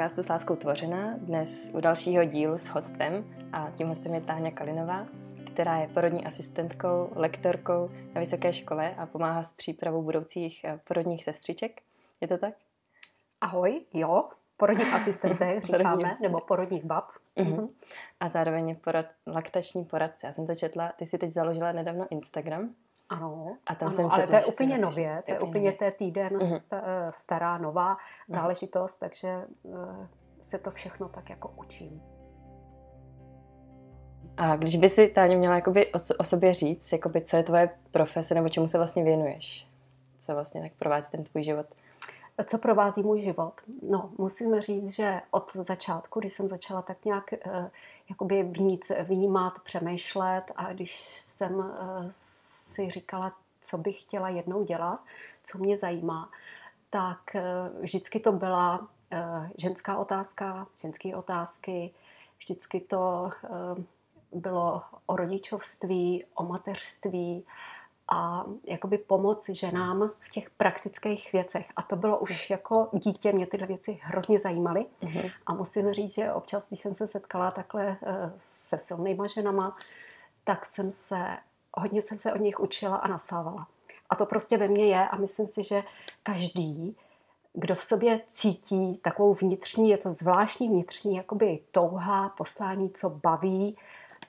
podcastu 0.00 0.22
s 0.22 0.28
láskou 0.28 0.56
tvořená, 0.56 1.14
dnes 1.16 1.70
u 1.74 1.80
dalšího 1.80 2.24
dílu 2.24 2.58
s 2.58 2.66
hostem 2.66 3.24
a 3.52 3.70
tím 3.70 3.88
hostem 3.88 4.14
je 4.14 4.20
Táňa 4.20 4.50
Kalinová, 4.50 5.06
která 5.52 5.78
je 5.78 5.88
porodní 5.88 6.24
asistentkou, 6.24 7.12
lektorkou 7.14 7.90
na 8.14 8.20
vysoké 8.20 8.52
škole 8.52 8.94
a 8.94 9.06
pomáhá 9.06 9.42
s 9.42 9.52
přípravou 9.52 10.02
budoucích 10.02 10.64
eh, 10.64 10.80
porodních 10.84 11.24
sestřiček. 11.24 11.82
Je 12.20 12.28
to 12.28 12.38
tak? 12.38 12.54
Ahoj, 13.40 13.80
jo, 13.94 14.28
porodních 14.56 14.94
asistentech 14.94 15.64
říkáme, 15.64 16.16
nebo 16.22 16.40
porodních 16.40 16.84
bab. 16.84 17.04
Uh-huh. 17.36 17.68
A 18.20 18.28
zároveň 18.28 18.76
porad, 18.76 19.06
laktační 19.26 19.84
poradce. 19.84 20.26
Já 20.26 20.32
jsem 20.32 20.46
to 20.46 20.54
četla, 20.54 20.92
ty 20.96 21.06
si 21.06 21.18
teď 21.18 21.30
založila 21.30 21.72
nedávno 21.72 22.06
Instagram. 22.10 22.74
Ano, 23.10 23.56
a 23.66 23.74
tam 23.74 23.88
ano 23.88 23.96
jsem 23.96 24.06
ale 24.10 24.26
to 24.26 24.34
je 24.34 24.44
úplně 24.44 24.78
nově, 24.78 25.22
to 25.26 25.32
je 25.32 25.40
úplně 25.40 25.72
té 25.72 25.90
týden 25.90 26.32
uh-huh. 26.32 26.60
stará, 27.10 27.58
nová 27.58 27.94
uh-huh. 27.94 28.34
záležitost, 28.34 28.96
takže 28.96 29.44
uh, 29.62 30.06
se 30.40 30.58
to 30.58 30.70
všechno 30.70 31.08
tak 31.08 31.30
jako 31.30 31.52
učím. 31.56 32.02
A 34.36 34.56
když 34.56 34.76
by 34.76 34.88
si 34.88 35.08
Táně 35.08 35.36
měla 35.36 35.54
jakoby 35.54 35.92
o 36.18 36.24
sobě 36.24 36.54
říct, 36.54 36.92
jakoby, 36.92 37.20
co 37.20 37.36
je 37.36 37.42
tvoje 37.42 37.70
profese 37.90 38.34
nebo 38.34 38.48
čemu 38.48 38.68
se 38.68 38.78
vlastně 38.78 39.04
věnuješ? 39.04 39.68
Co 40.18 40.34
vlastně 40.34 40.62
tak 40.62 40.72
provází 40.78 41.10
ten 41.10 41.24
tvůj 41.24 41.42
život? 41.42 41.66
Co 42.46 42.58
provází 42.58 43.02
můj 43.02 43.22
život? 43.22 43.52
No, 43.90 44.10
musím 44.18 44.60
říct, 44.60 44.94
že 44.94 45.20
od 45.30 45.50
začátku, 45.54 46.20
když 46.20 46.32
jsem 46.32 46.48
začala 46.48 46.82
tak 46.82 47.04
nějak 47.04 47.24
uh, 47.46 47.66
jakoby 48.10 48.42
vnít, 48.42 48.84
vnímat, 49.02 49.52
přemýšlet 49.64 50.44
a 50.56 50.72
když 50.72 51.00
jsem 51.00 51.72
si 52.80 52.90
říkala, 52.90 53.32
co 53.60 53.78
bych 53.78 54.02
chtěla 54.02 54.28
jednou 54.28 54.64
dělat, 54.64 55.00
co 55.44 55.58
mě 55.58 55.78
zajímá, 55.78 56.30
tak 56.90 57.20
uh, 57.34 57.82
vždycky 57.82 58.20
to 58.20 58.32
byla 58.32 58.78
uh, 58.78 59.46
ženská 59.58 59.96
otázka, 59.96 60.66
ženské 60.80 61.16
otázky, 61.16 61.94
vždycky 62.38 62.80
to 62.80 63.32
uh, 63.42 63.84
bylo 64.40 64.82
o 65.06 65.16
rodičovství, 65.16 66.24
o 66.34 66.42
mateřství 66.44 67.44
a 68.12 68.44
jakoby 68.66 68.98
pomoc 68.98 69.48
ženám 69.48 70.10
v 70.20 70.28
těch 70.28 70.50
praktických 70.50 71.32
věcech. 71.32 71.66
A 71.76 71.82
to 71.82 71.96
bylo 71.96 72.18
už 72.18 72.50
jako 72.50 72.88
dítě, 72.92 73.32
mě 73.32 73.46
tyhle 73.46 73.66
věci 73.66 74.00
hrozně 74.02 74.40
zajímaly. 74.40 74.86
Mm-hmm. 75.02 75.32
A 75.46 75.54
musím 75.54 75.92
říct, 75.92 76.14
že 76.14 76.32
občas, 76.32 76.68
když 76.68 76.80
jsem 76.80 76.94
se 76.94 77.06
setkala 77.06 77.50
takhle 77.50 77.96
eh, 78.02 78.32
se 78.38 78.78
silnýma 78.78 79.26
ženama, 79.26 79.76
tak 80.44 80.66
jsem 80.66 80.92
se, 80.92 81.36
hodně 81.74 82.02
jsem 82.02 82.18
se 82.18 82.32
od 82.32 82.40
nich 82.40 82.60
učila 82.60 82.96
a 82.96 83.08
nasávala. 83.08 83.66
A 84.10 84.16
to 84.16 84.26
prostě 84.26 84.56
ve 84.56 84.68
mně 84.68 84.86
je 84.86 85.08
a 85.08 85.16
myslím 85.16 85.46
si, 85.46 85.62
že 85.62 85.82
každý, 86.22 86.96
kdo 87.52 87.74
v 87.74 87.84
sobě 87.84 88.20
cítí 88.28 88.98
takovou 89.02 89.34
vnitřní, 89.34 89.90
je 89.90 89.98
to 89.98 90.12
zvláštní 90.12 90.68
vnitřní 90.68 91.16
jakoby 91.16 91.58
touha, 91.72 92.28
poslání, 92.28 92.90
co 92.90 93.10
baví, 93.10 93.76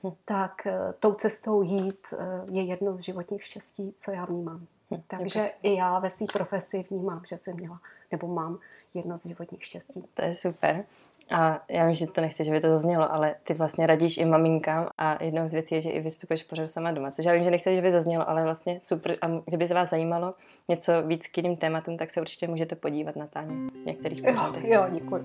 Hm. 0.03 0.11
tak 0.25 0.67
eh, 0.67 0.93
tou 0.99 1.13
cestou 1.13 1.61
jít 1.61 2.07
eh, 2.13 2.45
je 2.51 2.63
jedno 2.63 2.95
z 2.95 2.99
životních 2.99 3.43
štěstí, 3.43 3.93
co 3.97 4.11
já 4.11 4.25
vnímám. 4.25 4.67
Takže 5.07 5.49
i 5.63 5.75
já 5.75 5.99
ve 5.99 6.09
své 6.09 6.25
profesi 6.33 6.85
vnímám, 6.89 7.21
že 7.27 7.37
jsem 7.37 7.55
měla 7.55 7.79
nebo 8.11 8.27
mám 8.27 8.59
jedno 8.93 9.17
z 9.17 9.25
životních 9.25 9.65
štěstí. 9.65 10.03
To 10.13 10.25
je 10.25 10.33
super. 10.33 10.83
A 11.31 11.63
já 11.69 11.85
vím, 11.85 11.95
že 11.95 12.07
to 12.07 12.21
nechci, 12.21 12.43
že 12.43 12.51
by 12.51 12.59
to 12.59 12.69
zaznělo, 12.69 13.13
ale 13.13 13.35
ty 13.43 13.53
vlastně 13.53 13.87
radíš 13.87 14.17
i 14.17 14.25
maminkám 14.25 14.87
a 14.97 15.23
jednou 15.23 15.47
z 15.47 15.53
věcí 15.53 15.75
je, 15.75 15.81
že 15.81 15.89
i 15.89 16.01
vystupuješ 16.01 16.43
pořád 16.43 16.67
sama 16.67 16.91
doma. 16.91 17.11
Což 17.11 17.25
já 17.25 17.33
vím, 17.33 17.43
že 17.43 17.51
nechci, 17.51 17.75
že 17.75 17.81
by 17.81 17.91
zaznělo, 17.91 18.29
ale 18.29 18.43
vlastně 18.43 18.79
super. 18.83 19.17
A 19.21 19.27
kdyby 19.45 19.67
se 19.67 19.73
vás 19.73 19.89
zajímalo 19.89 20.33
něco 20.67 21.01
víc 21.01 21.27
k 21.27 21.37
jiným 21.37 21.55
tématům, 21.55 21.97
tak 21.97 22.11
se 22.11 22.21
určitě 22.21 22.47
můžete 22.47 22.75
podívat 22.75 23.15
na 23.15 23.27
Táně 23.27 23.55
některých 23.85 24.21
pořadech. 24.21 24.63
Jo, 24.63 24.71
jo, 24.71 24.87
děkuji. 24.91 25.23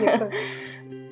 děkuji. 0.00 0.30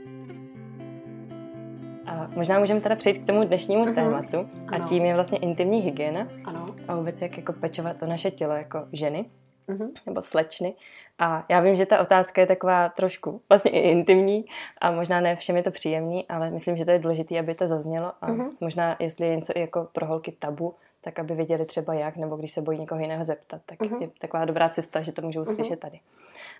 A 2.26 2.30
možná 2.36 2.58
můžeme 2.58 2.80
teda 2.80 2.96
přejít 2.96 3.18
k 3.18 3.26
tomu 3.26 3.44
dnešnímu 3.44 3.84
uh-huh. 3.84 3.94
tématu 3.94 4.36
a 4.68 4.76
ano. 4.76 4.84
tím 4.88 5.04
je 5.04 5.14
vlastně 5.14 5.38
intimní 5.38 5.80
hygiena 5.80 6.28
ano. 6.44 6.74
a 6.88 6.96
vůbec 6.96 7.22
jak 7.22 7.36
jako 7.36 7.52
pečovat 7.52 8.02
o 8.02 8.06
naše 8.06 8.30
tělo 8.30 8.54
jako 8.54 8.86
ženy 8.92 9.24
uh-huh. 9.68 9.88
nebo 10.06 10.22
slečny. 10.22 10.74
A 11.18 11.44
já 11.48 11.60
vím, 11.60 11.76
že 11.76 11.86
ta 11.86 12.00
otázka 12.00 12.40
je 12.40 12.46
taková 12.46 12.88
trošku 12.88 13.40
vlastně 13.48 13.70
i 13.70 13.78
intimní 13.78 14.44
a 14.80 14.90
možná 14.90 15.20
ne 15.20 15.36
všem 15.36 15.56
je 15.56 15.62
to 15.62 15.70
příjemný, 15.70 16.28
ale 16.28 16.50
myslím, 16.50 16.76
že 16.76 16.84
to 16.84 16.90
je 16.90 16.98
důležité, 16.98 17.38
aby 17.38 17.54
to 17.54 17.66
zaznělo 17.66 18.12
a 18.20 18.32
uh-huh. 18.32 18.50
možná, 18.60 18.96
jestli 18.98 19.28
je 19.28 19.36
něco 19.36 19.52
i 19.56 19.60
jako 19.60 19.88
pro 19.92 20.06
holky 20.06 20.32
tabu, 20.32 20.74
tak 21.06 21.18
aby 21.18 21.34
věděli 21.34 21.66
třeba 21.66 21.94
jak, 21.94 22.16
nebo 22.16 22.36
když 22.36 22.52
se 22.52 22.62
bojí 22.62 22.78
někoho 22.78 23.00
jiného 23.00 23.24
zeptat, 23.24 23.62
tak 23.66 23.78
uh-huh. 23.78 24.00
je 24.00 24.10
taková 24.20 24.44
dobrá 24.44 24.68
cesta, 24.68 25.00
že 25.00 25.12
to 25.12 25.22
můžou 25.22 25.42
uh-huh. 25.42 25.54
slyšet 25.54 25.80
tady. 25.80 26.00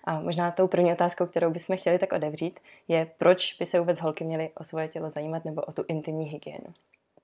A 0.03 0.19
možná 0.19 0.51
tou 0.51 0.67
první 0.67 0.91
otázkou, 0.91 1.25
kterou 1.25 1.51
bychom 1.51 1.77
chtěli 1.77 1.99
tak 1.99 2.13
odevřít, 2.13 2.59
je, 2.87 3.11
proč 3.17 3.53
by 3.53 3.65
se 3.65 3.79
vůbec 3.79 3.99
holky 3.99 4.23
měly 4.23 4.51
o 4.55 4.63
svoje 4.63 4.87
tělo 4.87 5.09
zajímat 5.09 5.45
nebo 5.45 5.61
o 5.61 5.71
tu 5.71 5.83
intimní 5.87 6.25
hygienu? 6.25 6.73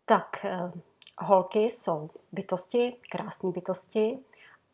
Tak, 0.05 0.45
uh, 0.45 0.71
holky 1.19 1.59
jsou 1.59 2.09
bytosti, 2.31 2.95
krásné 3.11 3.51
bytosti 3.51 4.19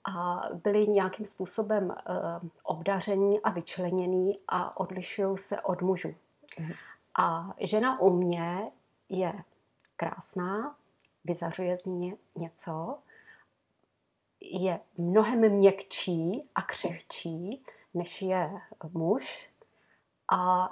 a 0.04 0.42
byly 0.64 0.88
nějakým 0.88 1.26
způsobem 1.26 1.86
uh, 1.86 2.50
obdaření 2.64 3.40
a 3.42 3.50
vyčlenění 3.50 4.34
a 4.48 4.80
odlišují 4.80 5.38
se 5.38 5.62
od 5.62 5.81
mužů. 5.81 6.14
Uh-huh. 6.58 6.76
A 7.20 7.54
žena 7.60 8.00
u 8.02 8.14
mě 8.14 8.72
je 9.10 9.34
krásná, 9.96 10.76
vyzařuje 11.30 11.78
z 11.78 11.86
ní 11.86 12.16
něco, 12.36 12.98
je 14.42 14.80
mnohem 14.98 15.50
měkčí 15.50 16.44
a 16.56 16.62
křehčí, 16.62 17.64
než 17.94 18.22
je 18.22 18.52
muž 18.94 19.50
a 20.32 20.70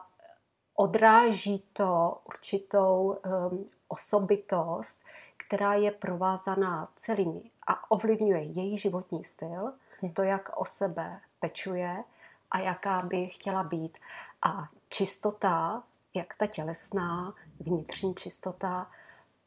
odráží 0.76 1.64
to 1.74 2.22
určitou 2.26 3.18
um, 3.52 3.66
osobitost, 3.88 5.02
která 5.38 5.74
je 5.74 5.92
provázaná 5.92 6.88
celými 6.96 7.42
a 7.68 7.92
ovlivňuje 7.92 8.42
její 8.42 8.78
životní 8.78 9.24
styl, 9.24 9.74
hm. 10.02 10.10
to, 10.14 10.24
jak 10.24 10.50
o 10.58 10.66
sebe 10.66 11.20
pečuje 11.40 12.04
a 12.52 12.60
jaká 12.60 13.02
by 13.02 13.28
chtěla 13.28 13.64
být. 13.64 13.98
A 14.42 14.70
čistota, 14.90 15.84
jak 16.14 16.34
ta 16.38 16.48
tělesná, 16.48 17.34
vnitřní 17.60 18.16
čistota, 18.16 18.92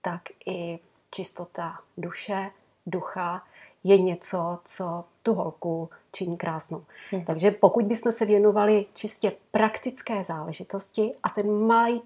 tak 0.02 0.22
i 0.46 0.78
čistota 1.10 1.78
duše, 1.96 2.50
ducha 2.86 3.42
je 3.84 3.98
něco, 3.98 4.58
co 4.64 5.04
tu 5.22 5.34
holku 5.34 5.90
činí 6.12 6.36
krásnou. 6.36 6.84
Hmm. 7.10 7.24
Takže 7.24 7.50
pokud 7.50 7.84
bychom 7.84 8.12
se 8.12 8.24
věnovali 8.24 8.86
čistě 8.94 9.32
praktické 9.50 10.24
záležitosti 10.24 11.12
a 11.22 11.28
ten 11.28 11.66
malý 11.66 12.02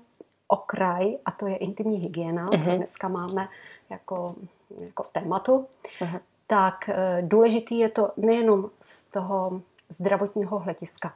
okraj, 0.48 1.16
a 1.24 1.30
to 1.30 1.46
je 1.46 1.56
intimní 1.56 1.96
hygiena, 1.96 2.46
hmm. 2.46 2.62
co 2.62 2.70
dneska 2.70 3.08
máme 3.08 3.48
jako, 3.90 4.34
jako 4.78 5.02
v 5.02 5.12
tématu, 5.12 5.66
hmm. 5.98 6.18
tak 6.46 6.88
e, 6.88 7.22
důležitý 7.22 7.78
je 7.78 7.88
to 7.88 8.10
nejenom 8.16 8.70
z 8.80 9.04
toho 9.04 9.62
zdravotního 9.88 10.58
hlediska. 10.58 11.14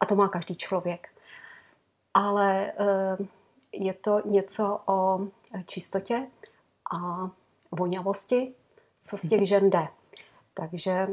A 0.00 0.06
to 0.06 0.14
má 0.14 0.28
každý 0.28 0.56
člověk. 0.56 1.08
Ale 2.14 2.66
e, 2.66 2.72
je 3.72 3.92
to 3.94 4.22
něco 4.24 4.80
o 4.86 5.20
čistotě 5.66 6.26
a 6.90 7.30
voňavosti, 7.70 8.52
co 9.00 9.18
z 9.18 9.28
těch 9.28 9.48
žen 9.48 9.70
jde. 9.70 9.88
Takže 10.54 11.08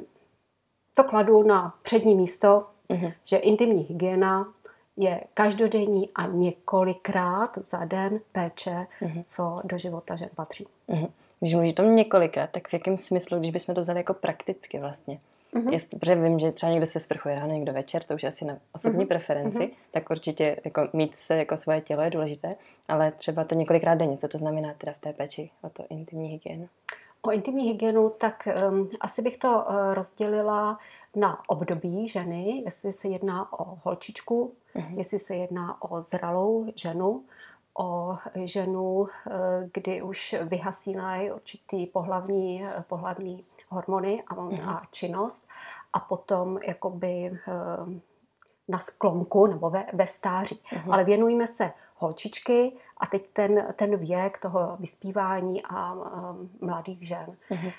to 0.94 1.04
kladu 1.04 1.44
na 1.44 1.76
přední 1.82 2.16
místo, 2.16 2.68
uh-huh. 2.90 3.14
že 3.24 3.38
intimní 3.38 3.84
hygiena 3.84 4.54
je 4.98 5.24
každodenní 5.34 6.10
a 6.16 6.26
několikrát 6.28 7.58
za 7.58 7.86
den 7.86 8.20
péče, 8.32 8.88
uh-huh. 9.02 9.24
co 9.26 9.62
do 9.64 9.78
života 9.78 10.16
žen 10.16 10.30
patří. 10.36 10.68
Uh-huh. 10.90 11.12
Když 11.40 11.54
mluvíš 11.54 11.74
to 11.74 11.84
několikrát, 11.84 12.50
tak 12.50 12.68
v 12.68 12.74
jakém 12.74 12.98
smyslu, 12.98 13.40
když 13.40 13.52
bychom 13.52 13.76
to 13.76 13.82
vzali 13.82 14.00
jako 14.00 14.14
prakticky 14.14 14.80
vlastně? 14.80 15.20
Uh-huh. 15.54 15.74
Jest, 15.74 15.90
protože 16.00 16.16
vím, 16.16 16.40
že 16.40 16.52
třeba 16.52 16.72
někdo 16.72 16.86
se 16.86 17.00
sprchuje 17.00 17.36
ráno, 17.36 17.54
někdo 17.54 17.74
večer, 17.74 18.04
to 18.04 18.14
už 18.14 18.24
je 18.24 18.30
asi 18.30 18.46
na 18.46 18.58
osobní 18.74 19.06
uh-huh. 19.06 19.08
preferenci, 19.08 19.60
uh-huh. 19.60 19.72
tak 19.92 20.10
určitě 20.10 20.58
jako 20.66 20.88
mít 20.94 21.16
se 21.16 21.38
jako 21.38 21.58
svoje 21.58 21.82
tělo 21.82 22.02
je 22.02 22.10
důležité, 22.10 22.56
ale 22.88 23.12
třeba 23.12 23.44
to 23.44 23.56
několikrát 23.56 23.96
denně, 23.96 24.18
co 24.18 24.28
to 24.28 24.38
znamená 24.38 24.74
teda 24.78 24.94
v 24.94 25.00
té 25.00 25.14
péči 25.14 25.50
o 25.62 25.70
to 25.70 25.86
intimní 25.90 26.30
hygienu? 26.30 26.70
O 27.22 27.32
intimní 27.32 27.68
hygienu, 27.68 28.10
tak 28.10 28.48
um, 28.70 28.90
asi 29.00 29.22
bych 29.22 29.38
to 29.38 29.66
uh, 29.70 29.94
rozdělila 29.94 30.80
na 31.16 31.50
období 31.50 32.08
ženy, 32.08 32.62
jestli 32.66 32.94
se 32.94 33.08
jedná 33.08 33.60
o 33.60 33.78
holčičku, 33.84 34.54
uh-huh. 34.76 34.98
jestli 34.98 35.20
se 35.20 35.36
jedná 35.36 35.82
o 35.82 36.02
zralou 36.02 36.66
ženu, 36.76 37.24
o 37.80 38.18
ženu, 38.44 38.94
uh, 38.94 39.08
kdy 39.74 40.02
už 40.02 40.36
vyhasínají 40.42 41.32
určitý 41.32 41.86
pohlavní, 41.86 42.64
pohlavní 42.88 43.46
hormony 43.70 44.24
a, 44.28 44.36
uh-huh. 44.36 44.70
a 44.70 44.82
činnost 44.92 45.48
a 45.94 46.00
potom 46.00 46.60
jakoby 46.68 47.40
uh, 47.48 47.94
na 48.68 48.80
sklonku 48.80 49.48
nebo 49.48 49.70
ve, 49.70 49.86
ve 49.94 50.08
stáří. 50.08 50.62
Uh-huh. 50.72 50.94
Ale 50.94 51.04
věnujeme 51.04 51.48
se 51.48 51.72
holčičky 51.98 52.72
a 52.98 53.06
teď 53.06 53.28
ten, 53.28 53.74
ten 53.76 53.98
věk 53.98 54.38
toho 54.38 54.78
vyspívání 54.80 55.64
a 55.64 55.94
um, 55.94 56.50
mladých 56.62 57.08
žen. 57.08 57.36
Mm-hmm. 57.52 57.74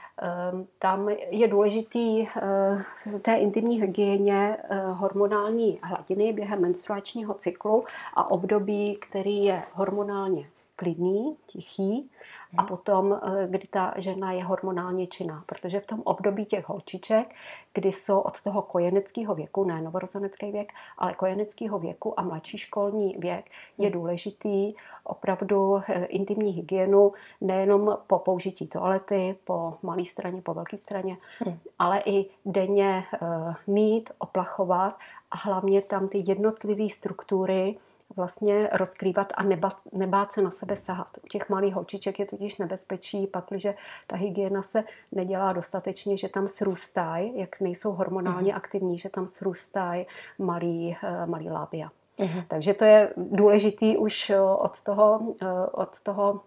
Um, 0.52 0.66
tam 0.78 1.08
je 1.30 1.48
důležitý 1.48 2.20
uh, 2.20 3.18
té 3.20 3.34
intimní 3.34 3.80
hygieně 3.80 4.56
uh, 4.56 4.98
hormonální 4.98 5.78
hladiny 5.82 6.32
během 6.32 6.60
menstruačního 6.60 7.34
cyklu 7.34 7.84
a 8.14 8.30
období, 8.30 8.96
který 8.96 9.44
je 9.44 9.62
hormonálně 9.72 10.50
klidný, 10.76 11.36
tichý 11.46 12.10
a 12.56 12.62
potom, 12.62 13.12
eh, 13.22 13.46
kdy 13.46 13.66
ta 13.66 13.94
žena 13.96 14.32
je 14.32 14.44
hormonálně 14.44 15.06
činná. 15.06 15.44
Protože 15.46 15.80
v 15.80 15.86
tom 15.86 16.02
období 16.04 16.44
těch 16.44 16.68
holčiček, 16.68 17.34
kdy 17.74 17.92
jsou 17.92 18.20
od 18.20 18.42
toho 18.42 18.62
kojeneckého 18.62 19.34
věku, 19.34 19.64
ne 19.64 19.82
novorozenecký 19.82 20.52
věk, 20.52 20.72
ale 20.98 21.14
kojeneckého 21.14 21.78
věku 21.78 22.20
a 22.20 22.22
mladší 22.22 22.58
školní 22.58 23.16
věk, 23.18 23.50
je 23.78 23.88
hmm. 23.88 23.92
důležitý 23.92 24.72
opravdu 25.04 25.82
eh, 25.88 26.04
intimní 26.04 26.52
hygienu 26.52 27.12
nejenom 27.40 27.98
po 28.06 28.18
použití 28.18 28.66
toalety, 28.66 29.36
po 29.44 29.74
malé 29.82 30.04
straně, 30.04 30.42
po 30.42 30.54
velké 30.54 30.76
straně, 30.76 31.16
hmm. 31.38 31.58
ale 31.78 32.02
i 32.06 32.26
denně 32.44 33.04
eh, 33.14 33.54
mít, 33.66 34.10
oplachovat 34.18 34.98
a 35.30 35.36
hlavně 35.36 35.82
tam 35.82 36.08
ty 36.08 36.22
jednotlivé 36.26 36.90
struktury, 36.90 37.76
vlastně 38.16 38.68
rozkrývat 38.72 39.32
a 39.36 39.42
nebát, 39.42 39.76
nebát 39.92 40.32
se 40.32 40.42
na 40.42 40.50
sebe 40.50 40.76
sahat. 40.76 41.08
U 41.24 41.26
těch 41.28 41.48
malých 41.48 41.74
holčiček 41.74 42.18
je 42.18 42.26
totiž 42.26 42.56
nebezpečí, 42.56 43.26
pakliže 43.26 43.74
ta 44.06 44.16
hygiena 44.16 44.62
se 44.62 44.84
nedělá 45.12 45.52
dostatečně, 45.52 46.16
že 46.16 46.28
tam 46.28 46.48
srůstají, 46.48 47.32
jak 47.34 47.60
nejsou 47.60 47.92
hormonálně 47.92 48.52
mm. 48.52 48.56
aktivní, 48.56 48.98
že 48.98 49.08
tam 49.08 49.28
srůstají 49.28 50.06
malý, 50.38 50.96
eh, 51.02 51.26
malý 51.26 51.50
lábia. 51.50 51.90
Mm. 52.20 52.42
Takže 52.48 52.74
to 52.74 52.84
je 52.84 53.12
důležitý 53.16 53.96
už 53.96 54.30
eh, 54.30 54.40
od 54.40 54.82
toho, 54.82 55.34
eh, 55.42 55.66
od 55.72 56.00
toho 56.00 56.40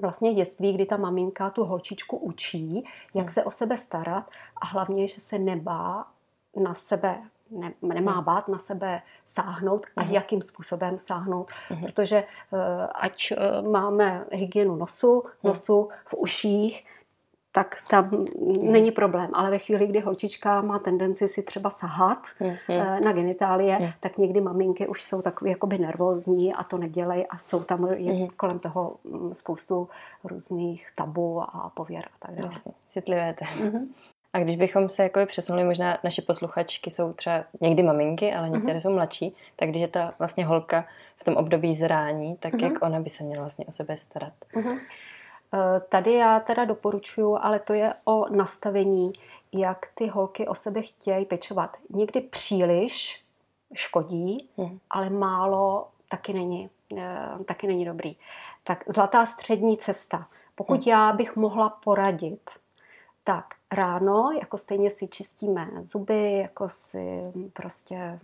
vlastně 0.00 0.34
dětství, 0.34 0.72
kdy 0.72 0.86
ta 0.86 0.96
maminka 0.96 1.50
tu 1.50 1.64
holčičku 1.64 2.16
učí, 2.16 2.84
jak 3.14 3.26
mm. 3.26 3.32
se 3.32 3.44
o 3.44 3.50
sebe 3.50 3.78
starat 3.78 4.30
a 4.62 4.66
hlavně, 4.66 5.08
že 5.08 5.20
se 5.20 5.38
nebá 5.38 6.06
na 6.56 6.74
sebe 6.74 7.22
ne, 7.50 7.72
nemá 7.82 8.12
hmm. 8.12 8.24
bát 8.24 8.48
na 8.48 8.58
sebe 8.58 9.02
sáhnout 9.26 9.86
a 9.96 10.00
uh-huh. 10.00 10.10
jakým 10.10 10.42
způsobem 10.42 10.98
sáhnout, 10.98 11.50
uh-huh. 11.70 11.86
protože 11.86 12.24
uh, 12.50 12.60
ať 12.94 13.32
uh, 13.32 13.68
máme 13.70 14.24
hygienu 14.32 14.76
nosu, 14.76 15.24
nosu 15.44 15.88
v 16.04 16.14
uších, 16.14 16.86
tak 17.52 17.82
tam 17.88 18.10
uh-huh. 18.10 18.70
není 18.70 18.90
problém. 18.90 19.30
Ale 19.34 19.50
ve 19.50 19.58
chvíli, 19.58 19.86
kdy 19.86 20.00
holčička 20.00 20.62
má 20.62 20.78
tendenci 20.78 21.28
si 21.28 21.42
třeba 21.42 21.70
sahat 21.70 22.18
uh-huh. 22.40 23.04
na 23.04 23.12
genitálie, 23.12 23.78
uh-huh. 23.78 23.92
tak 24.00 24.18
někdy 24.18 24.40
maminky 24.40 24.88
už 24.88 25.02
jsou 25.02 25.22
takové 25.22 25.50
jakoby 25.50 25.78
nervózní 25.78 26.54
a 26.54 26.64
to 26.64 26.78
nedělej 26.78 27.26
a 27.30 27.38
jsou 27.38 27.62
tam 27.62 27.86
je 27.86 28.12
uh-huh. 28.12 28.30
kolem 28.36 28.58
toho 28.58 28.96
mm, 29.04 29.34
spoustu 29.34 29.88
různých 30.24 30.88
tabu 30.94 31.42
a 31.42 31.72
pověr 31.74 32.04
a 32.04 32.26
tak 32.26 32.34
dále. 32.34 32.46
Jasně, 32.46 32.72
citlivé 32.88 33.34
to. 33.34 33.44
Uh-huh. 33.44 33.88
A 34.36 34.38
když 34.38 34.56
bychom 34.56 34.88
se 34.88 35.02
jako 35.02 35.26
přesunuli, 35.26 35.64
možná 35.64 35.98
naše 36.04 36.22
posluchačky 36.22 36.90
jsou 36.90 37.12
třeba 37.12 37.44
někdy 37.60 37.82
maminky, 37.82 38.34
ale 38.34 38.50
některé 38.50 38.78
uh-huh. 38.78 38.82
jsou 38.82 38.92
mladší, 38.92 39.36
tak 39.56 39.68
když 39.68 39.82
je 39.82 39.88
ta 39.88 40.14
vlastně 40.18 40.46
holka 40.46 40.84
v 41.16 41.24
tom 41.24 41.36
období 41.36 41.74
zrání, 41.74 42.36
tak 42.36 42.54
uh-huh. 42.54 42.64
jak 42.64 42.82
ona 42.82 43.00
by 43.00 43.10
se 43.10 43.24
měla 43.24 43.42
vlastně 43.42 43.64
o 43.66 43.72
sebe 43.72 43.96
starat? 43.96 44.32
Uh-huh. 44.52 44.80
Tady 45.88 46.12
já 46.12 46.40
teda 46.40 46.64
doporučuji, 46.64 47.36
ale 47.40 47.58
to 47.58 47.72
je 47.72 47.94
o 48.04 48.28
nastavení, 48.28 49.12
jak 49.52 49.86
ty 49.94 50.06
holky 50.06 50.46
o 50.46 50.54
sebe 50.54 50.82
chtějí 50.82 51.24
pečovat. 51.24 51.76
Někdy 51.90 52.20
příliš 52.20 53.24
škodí, 53.74 54.48
uh-huh. 54.58 54.78
ale 54.90 55.10
málo 55.10 55.88
taky 56.08 56.32
není, 56.32 56.70
eh, 56.98 57.44
taky 57.44 57.66
není 57.66 57.84
dobrý. 57.84 58.16
Tak 58.64 58.84
zlatá 58.88 59.26
střední 59.26 59.76
cesta. 59.76 60.26
Pokud 60.54 60.80
uh-huh. 60.80 60.88
já 60.88 61.12
bych 61.12 61.36
mohla 61.36 61.68
poradit, 61.68 62.50
tak 63.24 63.55
ráno, 63.72 64.30
jako 64.40 64.58
stejně 64.58 64.90
si 64.90 65.08
čistíme 65.08 65.68
zuby, 65.82 66.32
jako 66.32 66.68
si 66.68 67.22
prostě 67.52 68.20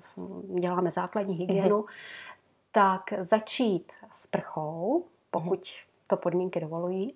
děláme 0.60 0.90
základní 0.90 1.34
hygienu, 1.34 1.80
mm-hmm. 1.80 2.36
tak 2.72 3.12
začít 3.20 3.92
s 4.12 4.26
prchou, 4.26 5.04
pokud 5.30 5.60
mm-hmm. 5.60 5.84
to 6.06 6.16
podmínky 6.16 6.60
dovolují, 6.60 7.14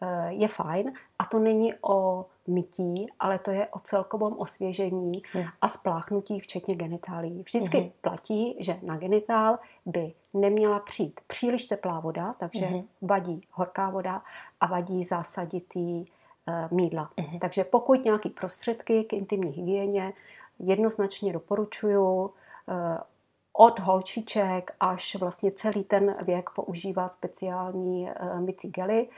eh, 0.00 0.32
je 0.32 0.48
fajn. 0.48 0.92
A 1.18 1.24
to 1.24 1.38
není 1.38 1.74
o 1.82 2.26
mytí, 2.46 3.06
ale 3.20 3.38
to 3.38 3.50
je 3.50 3.66
o 3.66 3.78
celkovém 3.78 4.32
osvěžení 4.38 5.22
mm. 5.34 5.42
a 5.60 5.68
spláchnutí, 5.68 6.40
včetně 6.40 6.74
genitálí. 6.74 7.42
Vždycky 7.42 7.78
mm-hmm. 7.78 7.92
platí, 8.00 8.56
že 8.60 8.78
na 8.82 8.96
genitál 8.96 9.58
by 9.86 10.12
neměla 10.34 10.80
přijít 10.80 11.20
příliš 11.26 11.66
teplá 11.66 12.00
voda, 12.00 12.34
takže 12.38 12.66
mm-hmm. 12.66 12.84
vadí 13.02 13.40
horká 13.50 13.90
voda 13.90 14.22
a 14.60 14.66
vadí 14.66 15.04
zásaditý 15.04 16.04
mídla. 16.70 17.10
Uh-huh. 17.16 17.38
Takže 17.38 17.64
pokud 17.64 18.04
nějaké 18.04 18.28
prostředky 18.28 19.04
k 19.04 19.12
intimní 19.12 19.50
hygieně, 19.50 20.12
jednoznačně 20.58 21.32
doporučuju 21.32 22.30
eh, 22.68 22.98
od 23.52 23.78
holčiček 23.78 24.74
až 24.80 25.16
vlastně 25.16 25.52
celý 25.52 25.84
ten 25.84 26.16
věk 26.22 26.50
používat 26.50 27.12
speciální 27.12 28.08
eh, 28.10 28.40
mycí 28.40 28.70
gely. 28.70 29.08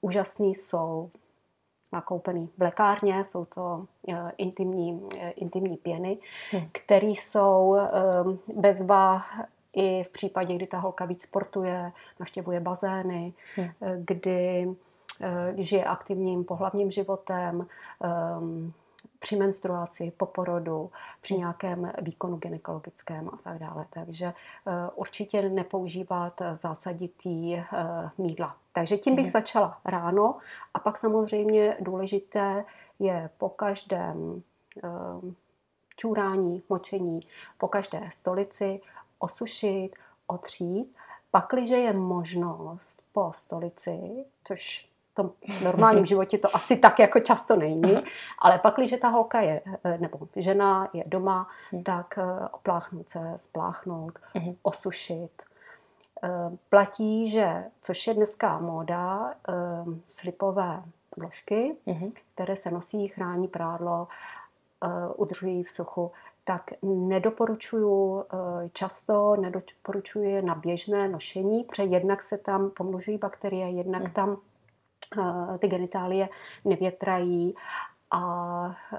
Úžasný 0.00 0.54
jsou 0.54 1.10
nakoupený 1.92 2.48
v 2.58 2.62
lékárně, 2.62 3.24
jsou 3.24 3.44
to 3.44 3.86
intimní, 4.38 5.08
intimní 5.36 5.76
pěny, 5.76 6.18
hmm. 6.50 6.68
které 6.72 7.06
jsou 7.06 7.76
bezva 8.54 9.22
i 9.72 10.04
v 10.04 10.08
případě, 10.08 10.54
kdy 10.54 10.66
ta 10.66 10.78
holka 10.78 11.04
víc 11.04 11.22
sportuje, 11.22 11.92
navštěvuje 12.20 12.60
bazény, 12.60 13.32
hmm. 13.56 13.68
kdy 14.04 14.68
Eh, 14.70 14.86
žije 15.56 15.84
aktivním 15.84 16.44
pohlavním 16.44 16.90
životem, 16.90 17.66
ehm, 18.04 18.72
při 19.18 19.36
menstruaci, 19.36 20.12
po 20.16 20.26
porodu, 20.26 20.90
při 21.20 21.34
nějakém 21.34 21.92
výkonu 22.02 22.36
gynekologickém 22.36 23.28
a 23.28 23.36
tak 23.36 23.58
dále. 23.58 23.86
Takže 23.90 24.26
eh, 24.26 24.72
určitě 24.94 25.48
nepoužívat 25.48 26.42
zásaditý 26.54 27.54
eh, 27.56 27.64
mídla. 28.18 28.56
Takže 28.72 28.96
tím 28.96 29.16
bych 29.16 29.24
mhm. 29.24 29.32
začala 29.32 29.78
ráno 29.84 30.36
a 30.74 30.78
pak 30.78 30.98
samozřejmě 30.98 31.76
důležité 31.80 32.64
je 32.98 33.30
po 33.38 33.48
každém 33.48 34.42
ehm, 34.82 35.34
čůrání, 35.96 36.62
močení, 36.68 37.20
po 37.58 37.68
každé 37.68 38.10
stolici 38.12 38.80
osušit, 39.18 39.90
otřít. 40.26 40.96
Pakliže 41.30 41.76
je 41.76 41.92
možnost 41.92 43.02
po 43.12 43.32
stolici, 43.34 44.24
což 44.44 44.88
tom 45.16 45.30
normálním 45.64 46.06
životě 46.12 46.38
to 46.38 46.56
asi 46.56 46.76
tak 46.76 46.98
jako 46.98 47.20
často 47.20 47.56
není, 47.56 48.02
ale 48.38 48.58
pak, 48.58 48.74
když 48.76 48.94
ta 49.00 49.08
holka 49.08 49.40
je, 49.40 49.62
eh, 49.84 49.98
nebo 49.98 50.28
žena 50.36 50.88
je 50.92 51.04
doma, 51.06 51.48
hmm. 51.70 51.82
tak 51.82 52.18
eh, 52.18 52.48
opláchnout 52.50 53.08
se, 53.08 53.32
spláchnout, 53.36 54.18
hmm. 54.34 54.56
osušit. 54.62 55.42
Eh, 56.24 56.28
platí, 56.70 57.30
že, 57.30 57.64
což 57.82 58.06
je 58.06 58.14
dneska 58.14 58.58
móda, 58.58 59.34
slipové 60.08 60.82
vložky, 61.16 61.76
hmm. 61.86 62.12
které 62.34 62.56
se 62.56 62.70
nosí, 62.70 63.08
chrání 63.08 63.48
prádlo, 63.48 64.08
udržují 65.16 65.64
v 65.64 65.70
suchu, 65.70 66.12
tak 66.44 66.70
nedoporučuju 66.82 68.24
často, 68.72 69.36
nedoporučuji 69.36 70.42
na 70.42 70.54
běžné 70.54 71.08
nošení, 71.08 71.64
protože 71.64 71.82
jednak 71.82 72.22
se 72.22 72.38
tam 72.38 72.70
pomnožují 72.70 73.18
bakterie, 73.18 73.70
jednak 73.70 74.12
tam 74.12 74.36
ty 75.58 75.68
genitálie 75.68 76.28
nevětrají 76.64 77.54
a 78.10 78.76
e, 78.92 78.98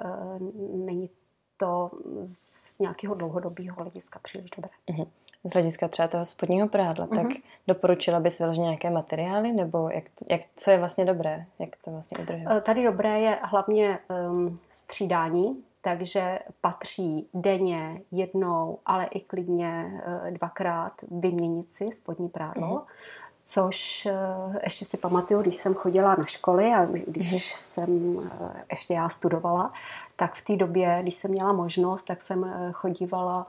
není 0.85 1.09
to 1.57 1.91
z 2.21 2.79
nějakého 2.79 3.15
dlouhodobého 3.15 3.75
hlediska 3.75 4.19
příliš 4.23 4.49
dobré. 4.49 4.69
Uh-huh. 4.87 5.07
Z 5.43 5.53
hlediska 5.53 5.87
třeba 5.87 6.07
toho 6.07 6.25
spodního 6.25 6.67
prádla, 6.67 7.07
uh-huh. 7.07 7.15
tak 7.15 7.27
doporučila 7.67 8.19
bys 8.19 8.39
vyložit 8.39 8.61
nějaké 8.61 8.89
materiály, 8.89 9.51
nebo 9.51 9.89
jak, 9.89 10.03
jak, 10.29 10.41
co 10.55 10.71
je 10.71 10.79
vlastně 10.79 11.05
dobré, 11.05 11.45
jak 11.59 11.69
to 11.85 11.91
vlastně 11.91 12.17
udržovat? 12.17 12.57
E, 12.57 12.61
tady 12.61 12.83
dobré 12.83 13.19
je 13.19 13.39
hlavně 13.43 13.99
um, 14.29 14.59
střídání, 14.71 15.63
takže 15.81 16.39
patří 16.61 17.27
denně 17.33 18.01
jednou, 18.11 18.79
ale 18.85 19.05
i 19.05 19.19
klidně 19.19 20.01
uh, 20.07 20.31
dvakrát 20.31 20.93
vyměnit 21.11 21.71
si 21.71 21.91
spodní 21.91 22.29
prádlo. 22.29 22.67
Uh-huh 22.67 22.85
což 23.49 24.05
eh, 24.05 24.59
ještě 24.63 24.85
si 24.85 24.97
pamatuju, 24.97 25.41
když 25.41 25.55
jsem 25.55 25.75
chodila 25.75 26.15
na 26.15 26.25
školy 26.25 26.73
a 26.73 26.85
když 26.85 27.31
mhm. 27.31 27.39
jsem 27.39 28.19
eh, 28.41 28.63
ještě 28.71 28.93
já 28.93 29.09
studovala, 29.09 29.73
tak 30.15 30.35
v 30.35 30.45
té 30.45 30.55
době, 30.55 30.99
když 31.01 31.15
jsem 31.15 31.31
měla 31.31 31.53
možnost, 31.53 32.03
tak 32.03 32.21
jsem 32.21 32.43
eh, 32.43 32.71
chodívala 32.71 33.47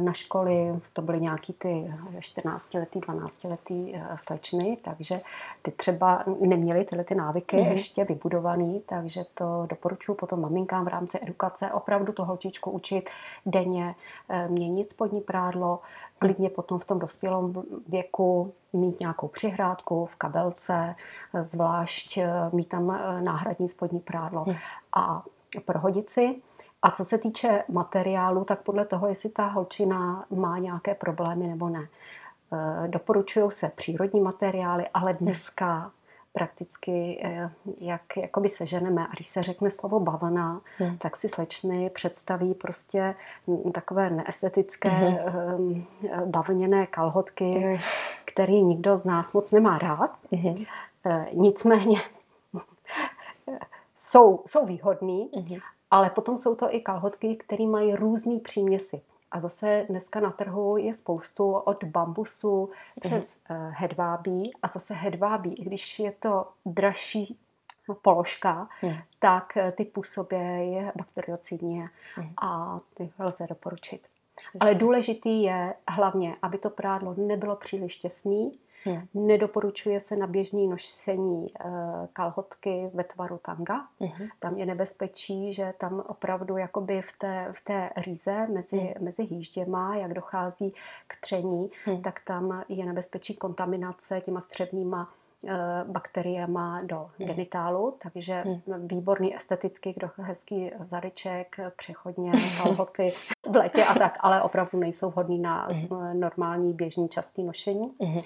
na 0.00 0.12
školy, 0.12 0.80
to 0.92 1.02
byly 1.02 1.20
nějaký 1.20 1.52
ty 1.52 1.94
14-letý, 2.18 3.00
12-letý 3.00 3.94
eh, 3.94 4.06
slečny, 4.16 4.78
takže 4.84 5.20
ty 5.62 5.70
třeba 5.70 6.24
neměly 6.40 6.84
tyhle 6.84 7.04
ty 7.04 7.14
návyky 7.14 7.56
mm-hmm. 7.56 7.70
ještě 7.70 8.04
vybudovaný, 8.04 8.82
takže 8.86 9.24
to 9.34 9.66
doporučuji 9.70 10.14
potom 10.14 10.40
maminkám 10.40 10.84
v 10.84 10.88
rámci 10.88 11.18
edukace 11.22 11.72
opravdu 11.72 12.12
to 12.12 12.24
holčičku 12.24 12.70
učit 12.70 13.10
denně, 13.46 13.94
měnit 14.48 14.90
spodní 14.90 15.20
prádlo, 15.20 15.80
klidně 16.18 16.50
potom 16.50 16.78
v 16.78 16.84
tom 16.84 16.98
dospělém 16.98 17.62
věku 17.88 18.52
mít 18.72 19.00
nějakou 19.00 19.28
přihrádku 19.28 20.06
v 20.06 20.16
kabelce, 20.16 20.94
zvlášť 21.42 22.18
mít 22.52 22.68
tam 22.68 22.86
náhradní 23.20 23.68
spodní 23.68 24.00
prádlo 24.00 24.44
mm. 24.46 24.54
a 24.92 25.22
prohodit 25.64 26.10
si. 26.10 26.42
A 26.82 26.90
co 26.90 27.04
se 27.04 27.18
týče 27.18 27.64
materiálu, 27.68 28.44
tak 28.44 28.62
podle 28.62 28.84
toho, 28.84 29.08
jestli 29.08 29.30
ta 29.30 29.46
holčina 29.46 30.24
má 30.30 30.58
nějaké 30.58 30.94
problémy 30.94 31.46
nebo 31.46 31.68
ne. 31.68 31.88
E, 32.52 32.88
doporučují 32.88 33.52
se 33.52 33.68
přírodní 33.68 34.20
materiály, 34.20 34.86
ale 34.94 35.14
dneska 35.14 35.90
prakticky, 36.32 37.20
e, 37.24 37.50
jak 37.80 38.02
jakoby 38.16 38.48
seženeme. 38.48 39.06
A 39.06 39.10
když 39.14 39.26
se 39.26 39.42
řekne 39.42 39.70
slovo 39.70 40.00
bavlna, 40.00 40.60
hmm. 40.78 40.98
tak 40.98 41.16
si 41.16 41.28
slečny 41.28 41.90
představí 41.90 42.54
prostě 42.54 43.14
takové 43.74 44.10
neestetické 44.10 44.88
hmm. 44.88 45.84
bavlněné 46.24 46.86
kalhotky, 46.86 47.50
hmm. 47.50 47.78
který 48.24 48.62
nikdo 48.62 48.96
z 48.96 49.04
nás 49.04 49.32
moc 49.32 49.50
nemá 49.50 49.78
rád. 49.78 50.18
Hmm. 50.32 50.56
Nicméně 51.32 52.00
jsou, 53.96 54.42
jsou 54.46 54.66
výhodný, 54.66 55.30
hmm. 55.36 55.60
Ale 55.92 56.10
potom 56.10 56.38
jsou 56.38 56.54
to 56.54 56.74
i 56.74 56.80
kalhotky, 56.80 57.36
které 57.36 57.66
mají 57.66 57.94
různé 57.94 58.38
příměsi. 58.38 59.02
A 59.30 59.40
zase 59.40 59.86
dneska 59.88 60.20
na 60.20 60.30
trhu 60.30 60.76
je 60.76 60.94
spoustu 60.94 61.52
od 61.52 61.84
bambusu 61.84 62.70
přes 63.00 63.36
mm-hmm. 63.36 63.72
hedvábí 63.76 64.52
a 64.62 64.68
zase 64.68 64.94
hedvábí, 64.94 65.54
i 65.54 65.64
když 65.64 65.98
je 65.98 66.12
to 66.12 66.46
dražší 66.66 67.38
položka, 68.02 68.68
mm. 68.82 68.92
tak 69.18 69.56
eh, 69.56 69.72
ty 69.72 69.84
působě 69.84 70.40
je 70.72 70.92
bakteriocidní 70.96 71.80
mm. 71.80 72.34
a 72.42 72.80
ty 72.94 73.12
lze 73.18 73.46
doporučit. 73.46 74.08
Ale 74.60 74.74
důležitý 74.74 75.42
je 75.42 75.74
hlavně, 75.88 76.36
aby 76.42 76.58
to 76.58 76.70
prádlo 76.70 77.14
nebylo 77.16 77.56
příliš 77.56 77.96
těsný, 77.96 78.52
Hmm. 78.84 79.08
Nedoporučuje 79.14 80.00
se 80.00 80.16
na 80.16 80.26
běžný 80.26 80.68
nošení 80.68 81.46
eh, 81.60 81.70
kalhotky 82.12 82.90
ve 82.94 83.04
tvaru 83.04 83.40
tanga. 83.42 83.86
Hmm. 84.00 84.28
Tam 84.38 84.56
je 84.56 84.66
nebezpečí, 84.66 85.52
že 85.52 85.74
tam 85.78 86.04
opravdu 86.06 86.56
jakoby 86.56 87.02
v 87.02 87.12
té, 87.18 87.48
v 87.52 87.64
té 87.64 87.90
rýze 87.96 88.46
mezi, 88.46 88.78
hmm. 88.78 88.92
mezi 89.00 89.22
hýžděma, 89.22 89.96
jak 89.96 90.14
dochází 90.14 90.74
k 91.06 91.20
tření, 91.20 91.70
hmm. 91.84 92.02
tak 92.02 92.20
tam 92.20 92.62
je 92.68 92.86
nebezpečí 92.86 93.36
kontaminace 93.36 94.20
těma 94.20 94.40
střevníma 94.40 95.10
eh, 95.48 95.54
bakteriema 95.84 96.78
do 96.84 97.10
hmm. 97.18 97.28
genitálu, 97.28 97.96
takže 98.02 98.44
hmm. 98.46 98.88
výborný 98.88 99.36
estetický, 99.36 99.92
kdo 99.92 100.10
hezký 100.16 100.70
zadeček, 100.80 101.56
přechodně 101.76 102.32
kalhoty 102.62 103.12
v 103.50 103.56
letě 103.56 103.84
a 103.84 103.94
tak, 103.94 104.18
ale 104.20 104.42
opravdu 104.42 104.78
nejsou 104.78 105.10
vhodný 105.10 105.38
na 105.38 105.66
hmm. 105.66 106.20
normální 106.20 106.72
běžný 106.72 107.08
častý 107.08 107.44
nošení. 107.44 107.92
Hmm 108.00 108.22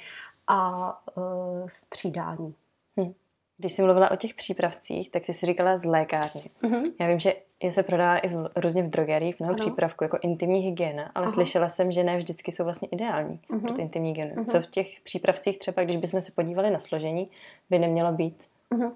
a 0.47 0.93
uh, 1.17 1.69
střídání. 1.69 2.55
Hm. 3.01 3.13
Když 3.59 3.73
jsi 3.73 3.83
mluvila 3.83 4.11
o 4.11 4.17
těch 4.17 4.35
přípravcích, 4.35 5.11
tak 5.11 5.27
ty 5.27 5.35
jsi 5.35 5.47
říkala 5.47 5.79
z 5.79 5.85
lékárny. 5.85 6.43
Uh-huh. 6.63 6.93
Já 7.01 7.09
vím, 7.09 7.19
že 7.19 7.35
je 7.63 7.73
se 7.73 7.83
prodává 7.83 8.19
i 8.19 8.29
v, 8.29 8.51
různě 8.57 8.83
v 8.83 8.89
drogeriích 8.89 9.41
mnoho 9.41 9.51
ano. 9.51 9.59
přípravků 9.61 10.05
jako 10.05 10.19
intimní 10.23 10.61
hygiena, 10.61 11.11
ale 11.15 11.27
uh-huh. 11.27 11.35
slyšela 11.35 11.69
jsem, 11.69 11.93
že 11.93 12.05
ne 12.05 12.17
vždycky 12.17 12.53
jsou 12.53 12.65
vlastně 12.65 12.89
ideální 12.93 13.41
uh-huh. 13.51 13.61
pro 13.61 13.77
intimní 13.77 14.09
hygienu. 14.09 14.35
Uh-huh. 14.35 14.51
Co 14.51 14.61
v 14.61 14.67
těch 14.67 15.01
přípravcích 15.01 15.59
třeba, 15.59 15.85
když 15.85 15.97
bychom 15.97 16.21
se 16.21 16.33
podívali 16.33 16.71
na 16.71 16.79
složení, 16.79 17.31
by 17.71 17.79
nemělo 17.79 18.13
být? 18.13 18.43
Uh-huh. 18.71 18.93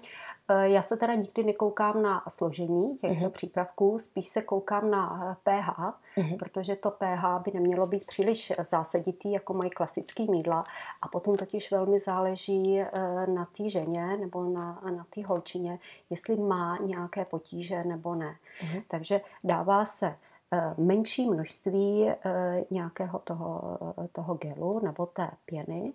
Eh, 0.51 0.69
já 0.69 0.81
se 0.81 0.97
teda 0.97 1.13
nikdy 1.13 1.43
nekoukám 1.43 2.01
na 2.01 2.23
složení 2.29 2.97
těchto 2.97 3.25
uh-huh. 3.25 3.29
přípravků, 3.29 3.99
spíš 3.99 4.27
se 4.27 4.41
koukám 4.41 4.91
na 4.91 5.37
pH, 5.43 5.67
uh-huh. 5.67 5.93
Mhm. 6.17 6.37
protože 6.37 6.75
to 6.75 6.91
pH 6.91 7.23
by 7.45 7.51
nemělo 7.53 7.87
být 7.87 8.05
příliš 8.05 8.53
zásaditý, 8.69 9.31
jako 9.31 9.53
mají 9.53 9.69
klasický 9.69 10.31
mídla. 10.31 10.63
A 11.01 11.07
potom 11.07 11.35
totiž 11.35 11.71
velmi 11.71 11.99
záleží 11.99 12.79
eh, 12.79 12.91
na 13.27 13.47
té 13.57 13.69
ženě 13.69 14.17
nebo 14.17 14.43
na, 14.43 14.81
na 14.95 15.05
té 15.15 15.25
holčině, 15.25 15.79
jestli 16.09 16.35
má 16.35 16.77
nějaké 16.77 17.25
potíže 17.25 17.83
nebo 17.83 18.15
ne. 18.15 18.35
Uh-huh. 18.61 18.83
Takže 18.87 19.21
dává 19.43 19.85
se 19.85 20.15
eh, 20.51 20.73
menší 20.77 21.29
množství 21.29 22.09
nějakého 22.71 23.19
toho, 23.19 23.77
toho 24.11 24.33
gelu 24.35 24.79
nebo 24.83 25.05
té 25.05 25.29
pěny, 25.45 25.93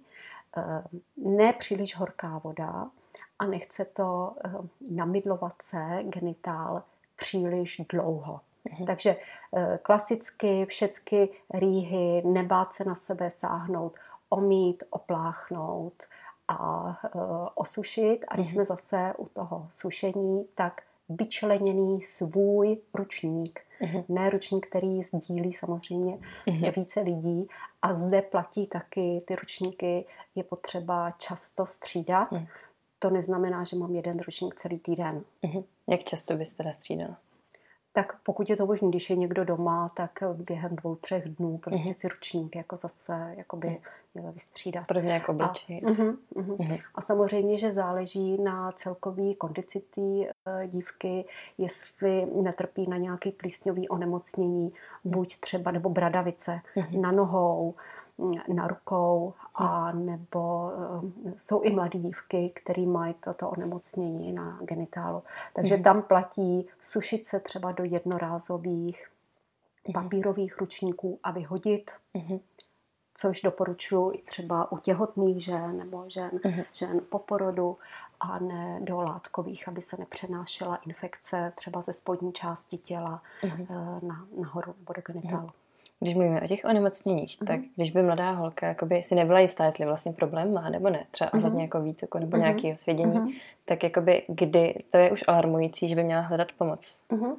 ne 1.16 1.52
příliš 1.52 1.96
horká 1.96 2.40
voda, 2.44 2.90
a 3.38 3.46
nechce 3.46 3.84
to 3.84 4.32
eh, 4.44 4.50
namidlovat 4.90 5.62
se 5.62 5.98
genitál 6.02 6.82
příliš 7.16 7.80
dlouho. 7.88 8.40
Mhm. 8.72 8.86
Takže 8.86 9.16
eh, 9.56 9.78
klasicky 9.82 10.66
všechny 10.66 11.28
rýhy, 11.54 12.22
nebát 12.26 12.72
se 12.72 12.84
na 12.84 12.94
sebe 12.94 13.30
sáhnout, 13.30 13.94
omít, 14.28 14.84
opláchnout 14.90 16.02
a 16.48 16.90
eh, 17.04 17.08
osušit. 17.54 18.24
A 18.28 18.34
když 18.34 18.46
mhm. 18.46 18.54
jsme 18.54 18.64
zase 18.64 19.14
u 19.18 19.28
toho 19.28 19.68
sušení, 19.72 20.46
tak 20.54 20.82
vyčleněný 21.08 22.02
svůj 22.02 22.78
ručník. 22.94 23.60
Uh-huh. 23.80 24.04
Ne 24.08 24.30
ručník, 24.30 24.66
který 24.66 25.02
sdílí 25.02 25.52
samozřejmě 25.52 26.18
uh-huh. 26.46 26.72
více 26.76 27.00
lidí. 27.00 27.48
A 27.82 27.94
zde 27.94 28.22
platí 28.22 28.66
taky 28.66 29.22
ty 29.26 29.36
ručníky, 29.36 30.04
je 30.34 30.44
potřeba 30.44 31.10
často 31.10 31.66
střídat. 31.66 32.32
Uh-huh 32.32 32.46
to 32.98 33.10
neznamená, 33.10 33.64
že 33.64 33.76
mám 33.76 33.94
jeden 33.94 34.18
ručník 34.18 34.54
celý 34.54 34.78
týden. 34.78 35.24
Uh-huh. 35.44 35.64
Jak 35.88 36.04
často 36.04 36.36
byste 36.36 36.56
teda 36.56 36.72
střídala? 36.72 37.16
Tak 37.92 38.16
pokud 38.22 38.50
je 38.50 38.56
to 38.56 38.66
možné, 38.66 38.88
když 38.88 39.10
je 39.10 39.16
někdo 39.16 39.44
doma, 39.44 39.88
tak 39.96 40.10
během 40.34 40.76
dvou, 40.76 40.94
třech 40.94 41.28
dnů 41.28 41.58
prostě 41.58 41.88
uh-huh. 41.88 41.94
si 41.94 42.08
ručník 42.08 42.56
jako 42.56 42.76
zase 42.76 43.34
jakoby 43.36 43.80
uh-huh. 44.16 44.32
vystřídat. 44.32 44.86
Podobně 44.86 45.12
jako 45.12 45.32
obličej. 45.32 45.82
A, 45.86 45.90
uh-huh, 45.90 46.16
uh-huh. 46.34 46.56
Uh-huh. 46.56 46.80
a 46.94 47.00
samozřejmě, 47.00 47.58
že 47.58 47.72
záleží 47.72 48.42
na 48.42 48.72
celkový 48.72 49.34
kondici 49.34 49.80
té 49.80 50.00
uh, 50.00 50.26
dívky, 50.66 51.24
jestli 51.58 52.26
netrpí 52.26 52.86
na 52.86 52.96
nějaký 52.96 53.30
plísňový 53.30 53.88
onemocnění, 53.88 54.72
buď 55.04 55.40
třeba 55.40 55.70
nebo 55.70 55.88
bradavice 55.88 56.60
uh-huh. 56.76 57.00
na 57.00 57.12
nohou, 57.12 57.74
na 58.54 58.66
rukou 58.66 59.34
a 59.54 59.92
nebo 59.92 60.72
eh, 61.26 61.34
jsou 61.36 61.60
i 61.60 61.70
mladé 61.70 61.98
dívky, 61.98 62.52
které 62.54 62.86
mají 62.86 63.14
toto 63.14 63.50
onemocnění 63.50 64.32
na 64.32 64.58
genitálu. 64.62 65.22
Takže 65.52 65.76
mm. 65.76 65.82
tam 65.82 66.02
platí 66.02 66.68
sušit 66.80 67.24
se 67.24 67.40
třeba 67.40 67.72
do 67.72 67.84
jednorázových 67.84 69.08
mm. 69.88 69.92
papírových 69.92 70.58
ručníků 70.58 71.18
a 71.22 71.30
vyhodit, 71.30 71.90
což 73.14 73.40
doporučuji 73.40 74.10
i 74.10 74.22
třeba 74.22 74.72
u 74.72 74.78
těhotných 74.78 75.44
žen 75.44 75.78
nebo 75.78 76.04
žen, 76.08 76.30
žen 76.72 77.00
po 77.08 77.18
porodu 77.18 77.78
a 78.20 78.38
ne 78.38 78.80
do 78.82 79.00
látkových, 79.00 79.68
aby 79.68 79.82
se 79.82 79.96
nepřenášela 79.96 80.76
infekce 80.76 81.52
třeba 81.56 81.80
ze 81.80 81.92
spodní 81.92 82.32
části 82.32 82.78
těla 82.78 83.22
mm. 83.44 83.66
na, 84.08 84.26
nahoru 84.40 84.74
nebo 84.78 84.92
do 84.92 85.02
genitálu. 85.06 85.46
Mm 85.46 85.65
když 86.00 86.14
mluvíme 86.14 86.40
o 86.40 86.46
těch 86.46 86.64
onemocněních, 86.64 87.38
uh-huh. 87.40 87.46
tak 87.46 87.60
když 87.76 87.90
by 87.90 88.02
mladá 88.02 88.30
holka 88.30 88.66
jakoby 88.66 89.02
si 89.02 89.14
nebyla 89.14 89.38
jistá, 89.38 89.64
jestli 89.64 89.86
vlastně 89.86 90.12
problém 90.12 90.54
má 90.54 90.68
nebo 90.68 90.90
ne, 90.90 91.06
třeba 91.10 91.30
uh-huh. 91.30 91.38
ohledně 91.38 91.62
jako 91.62 91.80
výtoku 91.80 92.18
nebo 92.18 92.36
uh-huh. 92.36 92.40
nějakého 92.40 92.76
svědění, 92.76 93.12
uh-huh. 93.12 93.40
tak 93.64 93.82
jakoby 93.82 94.22
kdy 94.28 94.84
to 94.90 94.98
je 94.98 95.10
už 95.10 95.24
alarmující, 95.26 95.88
že 95.88 95.94
by 95.94 96.04
měla 96.04 96.20
hledat 96.20 96.48
pomoc. 96.58 97.02
Uh-huh. 97.10 97.30
Uh, 97.30 97.36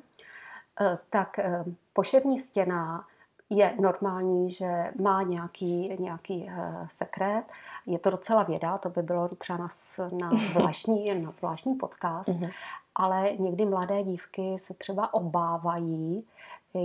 tak 1.09 1.39
uh, 1.45 1.73
poševní 1.93 2.39
stěna 2.39 3.05
je 3.49 3.73
normální, 3.79 4.51
že 4.51 4.91
má 5.01 5.23
nějaký, 5.23 5.95
nějaký 5.99 6.43
uh, 6.43 6.87
sekret. 6.87 7.43
Je 7.85 7.99
to 7.99 8.09
docela 8.09 8.43
věda, 8.43 8.77
to 8.77 8.89
by 8.89 9.01
bylo 9.01 9.27
třeba 9.27 9.59
na, 9.59 9.67
na, 10.11 10.31
zvláštní, 10.51 11.21
na 11.21 11.31
zvláštní 11.31 11.75
podcast, 11.75 12.29
uh-huh. 12.29 12.51
ale 12.95 13.31
někdy 13.39 13.65
mladé 13.65 14.03
dívky 14.03 14.55
se 14.59 14.73
třeba 14.73 15.13
obávají, 15.13 16.25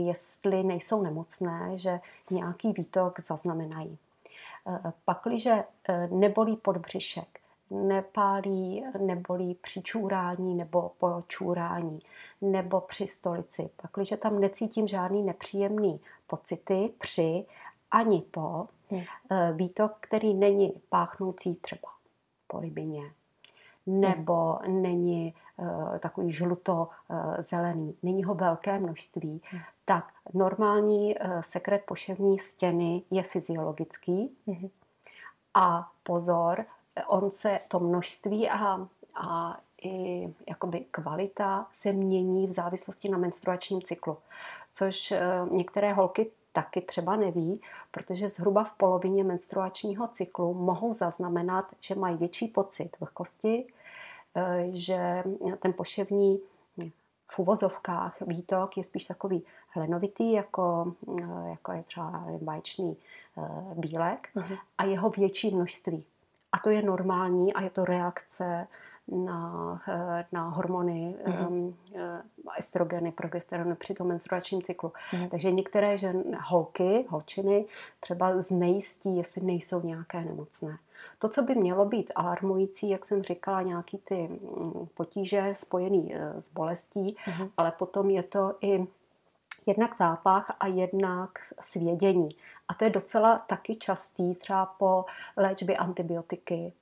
jestli 0.01 0.63
nejsou 0.63 1.03
nemocné, 1.03 1.79
že 1.79 2.01
nějaký 2.31 2.73
výtok 2.73 3.21
zaznamenají. 3.21 3.99
Eh, 4.67 4.93
pakliže 5.05 5.65
eh, 5.89 6.09
nebolí 6.11 6.57
podbřišek, 6.57 7.41
nepálí, 7.71 8.85
nebolí 8.99 9.55
při 9.55 9.83
čůrání 9.83 10.55
nebo 10.55 10.91
po 10.99 11.23
čůrání, 11.29 12.01
nebo 12.41 12.81
při 12.81 13.07
stolici, 13.07 13.71
pakliže 13.83 14.17
tam 14.17 14.41
necítím 14.41 14.89
žádný 14.89 15.23
nepříjemný 15.23 16.01
pocity 16.27 16.93
při 16.99 17.45
ani 17.91 18.23
po, 18.31 18.69
hmm. 18.91 19.03
Eh, 19.31 19.53
výtok, 19.53 19.97
který 20.01 20.35
není 20.35 20.73
páchnoucí 20.89 21.55
třeba 21.55 21.89
po 22.47 22.61
rybině, 22.61 23.03
nebo 23.87 24.59
hmm. 24.63 24.83
není 24.83 25.35
takový 26.01 26.33
žluto-zelený, 26.33 27.97
není 28.03 28.25
ho 28.25 28.35
velké 28.35 28.79
množství, 28.79 29.43
hmm. 29.45 29.61
tak 29.85 30.13
normální 30.35 31.15
sekret 31.41 31.83
poševní 31.87 32.39
stěny 32.39 33.03
je 33.11 33.23
fyziologický. 33.23 34.37
Hmm. 34.47 34.69
A 35.55 35.91
pozor, 36.03 36.65
on 37.07 37.31
se 37.31 37.61
to 37.69 37.81
množství 37.81 38.51
a, 38.51 38.89
a 39.15 39.59
i 39.83 40.29
jakoby 40.49 40.81
kvalita 40.91 41.67
se 41.73 41.93
mění 41.93 42.47
v 42.47 42.53
závislosti 42.53 43.09
na 43.09 43.19
menstruačním 43.19 43.83
cyklu, 43.83 44.17
což 44.73 45.13
některé 45.51 45.93
holky 45.93 46.31
taky 46.53 46.81
třeba 46.81 47.17
neví, 47.17 47.61
protože 47.91 48.29
zhruba 48.29 48.65
v 48.65 48.73
polovině 48.73 49.25
menstruačního 49.25 50.09
cyklu 50.09 50.55
mohou 50.55 50.95
zaznamenat, 50.95 51.65
že 51.81 51.95
mají 51.95 52.17
větší 52.17 52.49
pocit 52.49 52.97
vlhkosti, 53.01 53.67
eh, 53.69 53.73
že 54.73 55.25
ten 55.61 55.73
poševní 55.73 56.41
v 57.33 57.39
uvozovkách 57.39 58.17
výtok 58.21 58.77
je 58.77 58.85
spíš 58.85 59.07
takový 59.07 59.43
hlenovitý, 59.69 60.33
jako, 60.33 60.93
eh, 61.21 61.49
jako 61.51 61.73
je 61.73 61.83
třeba 61.83 62.25
baječný 62.43 62.97
eh, 63.39 63.43
bílek 63.75 64.29
uh-huh. 64.37 64.59
a 64.79 64.85
jeho 64.85 65.11
větší 65.11 65.55
množství. 65.55 66.05
A 66.53 66.59
to 66.59 66.71
je 66.71 66.83
normální 66.83 67.55
a 67.55 67.63
je 67.63 67.71
to 67.71 67.85
reakce 67.85 68.67
na, 69.09 69.81
eh, 69.89 70.25
na 70.33 70.49
hormony, 70.49 71.15
mm-hmm. 71.27 71.75
estrogeny, 72.59 73.13
progesterony 73.13 73.75
při 73.75 73.95
tom 73.95 74.07
menstruačním 74.07 74.63
cyklu. 74.63 74.89
Mm-hmm. 74.89 75.29
Takže 75.29 75.51
některé 75.51 75.99
žen, 75.99 76.23
holky, 76.45 77.05
holčiny 77.09 77.65
třeba 78.01 78.41
znejistí, 78.41 79.17
jestli 79.17 79.43
nejsou 79.43 79.81
nějaké 79.81 80.21
nemocné. 80.21 80.79
To, 81.23 81.29
co 81.29 81.43
by 81.43 81.55
mělo 81.55 81.85
být 81.85 82.13
alarmující, 82.15 82.89
jak 82.89 83.05
jsem 83.05 83.23
říkala, 83.23 83.63
nějaký 83.63 83.99
ty 83.99 84.29
mm, 84.29 84.87
potíže 84.95 85.55
spojené 85.57 86.09
eh, 86.13 86.41
s 86.41 86.49
bolestí, 86.49 87.17
mm-hmm. 87.27 87.51
ale 87.57 87.71
potom 87.71 88.11
je 88.11 88.23
to 88.23 88.55
i 88.61 88.87
jednak 89.67 89.97
zápach 89.97 90.57
a 90.61 90.67
jednak 90.67 91.31
svědění. 91.61 92.29
A 92.69 92.75
to 92.75 92.85
je 92.85 92.91
docela 92.91 93.39
taky 93.39 93.77
častý, 93.77 94.35
třeba 94.35 94.67
po 94.67 95.05
léčbě 95.37 95.77
antibiotiky, 95.77 96.73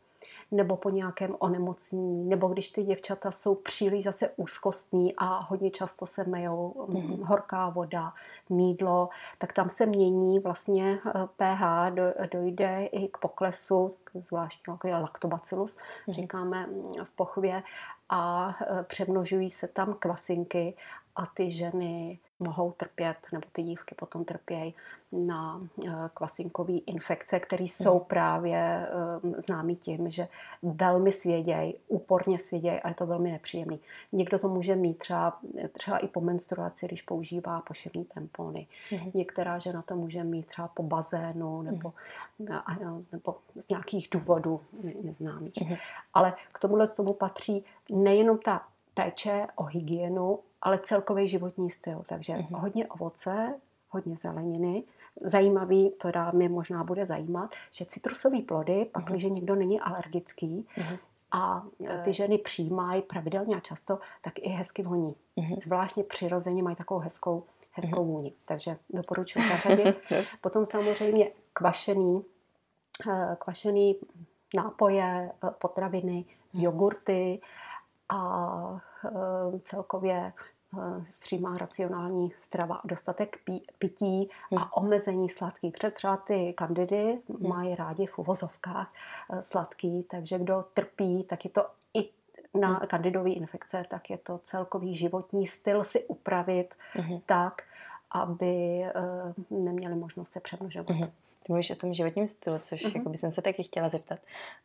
nebo 0.51 0.77
po 0.77 0.91
nějakém 0.91 1.37
onemocnění, 1.39 2.29
nebo 2.29 2.49
když 2.49 2.71
ty 2.71 2.83
děvčata 2.83 3.31
jsou 3.31 3.55
příliš 3.55 4.05
zase 4.05 4.31
úzkostní 4.37 5.15
a 5.17 5.39
hodně 5.39 5.71
často 5.71 6.07
se 6.07 6.25
mejou 6.25 6.75
mm-hmm. 6.89 7.25
horká 7.25 7.69
voda, 7.69 8.13
mídlo, 8.49 9.09
tak 9.39 9.53
tam 9.53 9.69
se 9.69 9.87
mění 9.87 10.39
vlastně 10.39 10.99
pH, 11.37 11.63
eh, 11.99 12.29
dojde 12.33 12.85
i 12.93 13.09
k 13.09 13.19
poklesu, 13.19 13.95
zvláštní 14.15 14.73
jako 14.73 14.89
je 14.89 14.97
laktobacillus, 14.97 15.77
mm-hmm. 15.77 16.13
říkáme 16.13 16.67
mm, 16.67 16.93
v 17.05 17.11
pochvě, 17.11 17.63
a 18.11 18.55
eh, 18.61 18.83
přemnožují 18.83 19.51
se 19.51 19.69
tam 19.69 19.95
kvasinky 19.99 20.77
a 21.17 21.27
ty 21.27 21.51
ženy 21.51 22.19
mohou 22.41 22.73
trpět, 22.73 23.17
nebo 23.33 23.47
ty 23.53 23.63
dívky 23.63 23.95
potom 23.95 24.25
trpějí 24.25 24.75
na 25.13 25.61
eh, 25.87 25.91
kvasinkové 26.15 26.73
infekce, 26.73 27.41
které 27.41 27.65
jsou 27.65 27.95
mm. 27.95 28.05
právě 28.05 28.59
eh, 28.59 29.41
známí 29.41 29.77
tím, 29.77 30.11
že 30.11 30.29
velmi 30.63 31.13
svědějí, 31.13 31.75
úporně 31.89 32.39
svědějí 32.39 32.81
a 32.81 32.89
je 32.89 32.95
to 32.95 33.07
velmi 33.07 33.33
nepříjemný. 33.33 33.81
Někdo 34.13 34.39
to 34.39 34.49
může 34.49 34.77
mít 34.77 34.99
třeba, 34.99 35.39
třeba 35.73 35.99
i 35.99 36.09
po 36.09 36.21
menstruaci, 36.21 36.87
když 36.87 37.03
používá 37.03 37.61
poševní 37.61 38.05
tampony. 38.05 38.67
Mm. 38.93 39.11
Některá 39.15 39.59
žena 39.59 39.83
to 39.83 39.97
může 39.97 40.25
mít 40.25 40.47
třeba 40.47 40.69
po 40.69 40.83
bazénu 40.83 41.63
nebo, 41.63 41.93
mm. 42.39 43.07
nebo 43.13 43.37
z 43.55 43.69
nějakých 43.69 44.09
důvodů 44.11 44.61
neznámých. 45.03 45.73
Ale 46.15 46.35
k 46.53 46.59
tomuhle 46.59 46.87
z 46.87 46.95
tomu 46.95 47.13
patří 47.13 47.65
nejenom 47.91 48.39
ta 48.39 48.67
péče 48.95 49.47
o 49.55 49.65
hygienu, 49.65 50.39
ale 50.63 50.79
celkový 50.79 51.29
životní 51.29 51.71
styl. 51.71 52.05
Takže 52.09 52.33
mm-hmm. 52.33 52.61
hodně 52.61 52.87
ovoce, 52.87 53.55
hodně 53.91 54.17
zeleniny. 54.17 54.83
Zajímavý, 55.21 55.91
to 55.91 56.11
dá 56.11 56.31
mě 56.31 56.49
možná 56.49 56.85
bude 56.85 57.07
zajímat, 57.07 57.51
že 57.73 57.85
citrusové 57.85 58.43
plody, 58.43 58.91
pak, 58.93 59.05
mm-hmm. 59.05 59.11
když 59.11 59.25
někdo 59.25 59.55
není 59.55 59.81
alergický, 59.81 60.67
mm-hmm. 60.77 60.99
a 61.33 61.67
e, 61.87 62.03
ty 62.05 62.13
ženy 62.13 62.39
přijímají 62.39 63.03
pravidelně 63.03 63.57
a 63.57 63.61
často, 63.61 63.99
tak 64.23 64.39
i 64.39 64.49
hezky 64.49 64.83
voní. 64.83 65.15
Mm-hmm. 65.37 65.59
Zvláštně 65.59 66.05
přirozeně 66.05 66.63
mají 66.63 66.77
takovou 66.77 67.01
hezkou, 67.01 67.45
hezkou 67.73 68.03
mm-hmm. 68.03 68.07
vůni. 68.07 68.33
Takže 68.45 68.77
doporučuji 68.91 69.45
zařadit. 69.49 69.97
Potom 70.41 70.67
samozřejmě 70.67 71.31
kvašený, 71.53 72.23
e, 73.11 73.37
kvašený 73.39 73.97
nápoje, 74.55 75.31
e, 75.45 75.51
potraviny, 75.51 76.25
mhm. 76.53 76.65
jogurty, 76.65 77.41
a 78.11 78.75
eh, 78.77 78.81
celkově 79.63 80.33
eh, 80.79 81.05
střímá 81.11 81.59
racionální 81.59 82.33
strava, 82.39 82.81
dostatek 82.85 83.39
pí, 83.45 83.63
pití 83.79 84.31
a 84.57 84.61
hmm. 84.61 84.69
omezení 84.73 85.29
sladký. 85.29 85.71
Protože 85.71 85.91
třeba 85.91 86.17
ty 86.17 86.55
kandidy 86.57 87.19
hmm. 87.29 87.49
mají 87.49 87.75
rádi 87.75 88.07
v 88.07 88.19
uvozovkách 88.19 88.93
eh, 89.33 89.43
sladký, 89.43 90.03
takže 90.03 90.39
kdo 90.39 90.65
trpí, 90.75 91.25
tak 91.25 91.45
je 91.45 91.51
to 91.51 91.67
i 91.95 92.09
na 92.59 92.69
hmm. 92.69 92.87
kandidové 92.87 93.31
infekce, 93.31 93.85
tak 93.91 94.11
je 94.11 94.19
to 94.19 94.39
celkový 94.39 94.97
životní 94.97 95.47
styl 95.47 95.85
si 95.85 96.05
upravit 96.05 96.75
hmm. 96.93 97.21
tak, 97.27 97.63
aby 98.11 98.85
neměli 99.51 99.95
možnost 99.95 100.33
se 100.33 100.41
přemnožovat. 100.41 100.91
Hmm. 100.91 101.11
Mluvíš 101.51 101.71
o 101.71 101.75
tom 101.75 101.95
životním 101.95 102.29
stylu, 102.29 102.59
což 102.59 102.85
uh-huh. 102.85 102.97
jakoby 102.97 103.17
jsem 103.17 103.31
se 103.31 103.43
taky 103.43 103.63
chtěla 103.63 103.89
zeptat. 103.89 104.19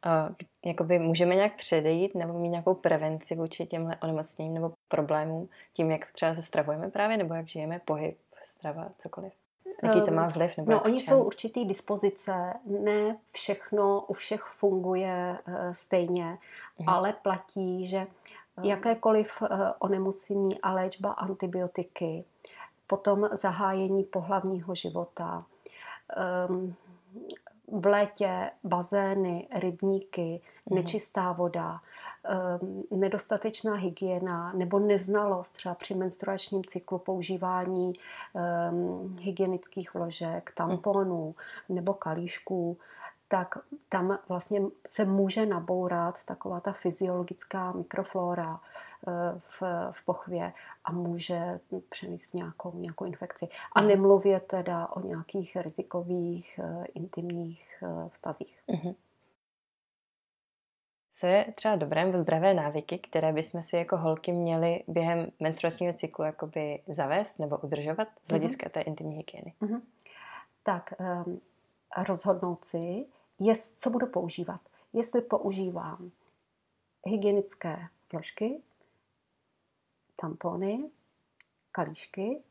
Uh, 0.06 0.36
jakoby 0.65 1.00
můžeme 1.00 1.36
nějak 1.36 1.56
předejít 1.56 2.15
nebo 2.15 2.39
mít 2.39 2.50
nějakou 2.50 2.74
prevenci 2.74 3.36
vůči 3.36 3.65
těmhle 3.65 3.98
onemocněním 4.04 4.54
nebo 4.54 4.71
problémům 4.88 5.50
tím, 5.74 5.91
jak 5.91 6.12
třeba 6.12 6.34
se 6.34 6.41
stravujeme 6.41 6.89
právě, 6.89 7.17
nebo 7.17 7.34
jak 7.34 7.48
žijeme, 7.48 7.82
pohyb, 7.86 8.17
strava, 8.41 8.89
cokoliv? 8.98 9.34
Jaký 9.84 10.02
to 10.02 10.12
má 10.12 10.24
ehm, 10.24 10.30
vliv? 10.30 10.58
Nebo 10.58 10.71
no, 10.71 10.82
oni 10.82 11.00
jsou 11.00 11.24
určitý 11.24 11.65
dispozice. 11.65 12.54
Ne 12.65 13.17
všechno 13.32 14.02
u 14.08 14.13
všech 14.13 14.41
funguje 14.41 15.38
uh, 15.48 15.54
stejně, 15.74 16.38
uh-huh. 16.80 16.84
ale 16.88 17.13
platí, 17.13 17.88
že 17.88 18.08
jakékoliv 18.63 19.41
uh, 19.41 19.48
onemocnění 19.80 20.62
a 20.62 20.74
léčba 20.74 21.12
antibiotiky, 21.12 22.26
potom 22.88 23.30
zahájení 23.32 24.04
pohlavního 24.04 24.76
života, 24.76 25.45
v 27.67 27.85
létě 27.85 28.51
bazény, 28.63 29.47
rybníky, 29.55 30.41
mhm. 30.65 30.75
nečistá 30.75 31.31
voda, 31.31 31.79
um, 32.61 32.99
nedostatečná 32.99 33.75
hygiena 33.75 34.53
nebo 34.53 34.79
neznalost 34.79 35.51
třeba 35.51 35.75
při 35.75 35.95
menstruačním 35.95 36.63
cyklu 36.63 36.97
používání 36.97 37.93
um, 38.33 39.15
hygienických 39.21 39.93
vložek, 39.93 40.51
tamponů 40.55 41.35
nebo 41.69 41.93
kalíšků, 41.93 42.77
tak 43.27 43.57
tam 43.89 44.19
vlastně 44.29 44.61
se 44.88 45.05
může 45.05 45.45
nabourat 45.45 46.25
taková 46.25 46.59
ta 46.59 46.71
fyziologická 46.71 47.71
mikroflora 47.71 48.59
eh, 49.07 49.11
v, 49.39 49.61
v 49.91 50.05
pochvě 50.05 50.53
a 50.83 50.91
může 50.91 51.59
přenést 51.89 52.33
nějakou, 52.33 52.71
nějakou 52.75 53.05
infekci. 53.05 53.47
A 53.71 53.81
mhm. 53.81 53.89
nemluvě 53.89 54.39
teda 54.39 54.88
o 54.88 54.99
nějakých 54.99 55.55
rizikových 55.55 56.59
eh, 56.63 56.85
intimních 56.93 57.83
eh, 57.83 58.09
vztazích. 58.09 58.59
Mm-hmm. 58.69 58.95
Co 61.17 61.27
je 61.27 61.45
třeba 61.55 61.75
dobré 61.75 62.05
nebo 62.05 62.17
zdravé 62.17 62.53
návyky, 62.53 62.97
které 62.97 63.33
bychom 63.33 63.63
si 63.63 63.77
jako 63.77 63.97
holky 63.97 64.31
měly 64.31 64.83
během 64.88 65.31
menstruačního 65.39 65.93
cyklu 65.93 66.25
jakoby 66.25 66.81
zavést 66.88 67.39
nebo 67.39 67.57
udržovat 67.57 68.07
z 68.07 68.31
mhm. 68.31 68.39
hlediska 68.39 68.69
té 68.69 68.81
intimní 68.81 69.15
hygieny? 69.15 69.53
Mm-hmm. 69.61 69.81
Tak 70.63 70.93
um, 71.25 71.41
rozhodnout 72.07 72.65
si, 72.65 73.05
jest, 73.39 73.82
co 73.82 73.89
budu 73.89 74.08
používat. 74.08 74.62
Jestli 74.93 75.21
používám 75.21 76.12
hygienické 77.06 77.88
vložky, 78.12 78.62
tampony, 80.15 80.89
kalíšky, 81.71 82.41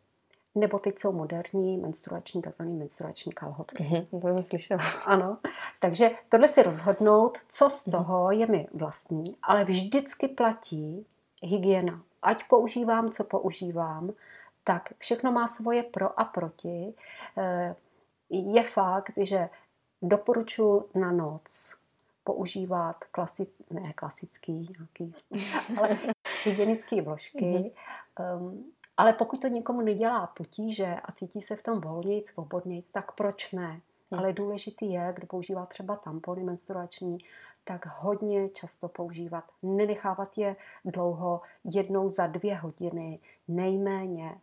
nebo 0.55 0.79
teď 0.79 0.99
jsou 0.99 1.13
moderní 1.13 1.77
menstruační, 1.77 2.43
takzvané 2.43 2.71
menstruační 2.71 3.33
kalhotky. 3.33 3.85
Mm-hmm, 3.85 4.21
to 4.21 4.33
jsem 4.33 4.45
slyšela. 4.45 4.83
Ano, 5.05 5.39
takže 5.81 6.11
tohle 6.29 6.49
si 6.49 6.63
rozhodnout, 6.63 7.39
co 7.49 7.71
z 7.71 7.87
mhm. 7.87 7.97
toho 7.97 8.31
je 8.31 8.47
mi 8.47 8.67
vlastní, 8.75 9.37
ale 9.43 9.65
vždycky 9.65 10.29
platí 10.29 11.07
hygiena. 11.43 12.03
Ať 12.23 12.49
používám, 12.49 13.11
co 13.11 13.25
používám, 13.25 14.13
tak 14.65 14.93
všechno 14.99 15.33
má 15.33 15.49
svoje 15.49 15.83
pro 15.83 16.21
a 16.21 16.25
proti. 16.25 16.95
Eh, 17.39 17.75
je 18.31 18.63
fakt, 18.63 19.13
že 19.17 19.49
Doporučuji 20.03 20.91
na 20.95 21.13
noc 21.13 21.75
používat 22.25 22.97
klasi, 23.11 23.47
ne 23.71 23.93
klasický 23.93 24.69
nějaký, 24.79 25.15
ale 25.79 25.99
hygienické 26.45 27.03
vložky. 27.03 27.45
Mm-hmm. 27.45 27.73
Um, 28.39 28.65
ale 28.97 29.13
pokud 29.13 29.41
to 29.41 29.49
někomu 29.49 29.81
nedělá 29.81 30.27
potíže 30.27 30.97
a 31.05 31.13
cítí 31.13 31.41
se 31.41 31.57
v 31.57 31.63
tom 31.63 31.81
volnějc, 31.81 32.27
svobodnějc, 32.27 32.91
tak 32.91 33.13
proč 33.13 33.53
ne? 33.53 33.81
Mm. 34.11 34.19
Ale 34.19 34.33
důležitý 34.33 34.93
je, 34.93 35.13
kdo 35.17 35.27
používá 35.27 35.67
třeba 35.67 35.97
tampony 35.97 36.45
menstruační, 36.45 37.19
tak 37.65 37.87
hodně 37.99 38.49
často 38.49 38.89
používat. 38.89 39.45
Nenechávat 39.63 40.39
je 40.39 40.57
dlouho, 40.85 41.41
jednou 41.65 42.09
za 42.09 42.27
dvě 42.27 42.55
hodiny 42.55 43.19
nejméně 43.49 44.35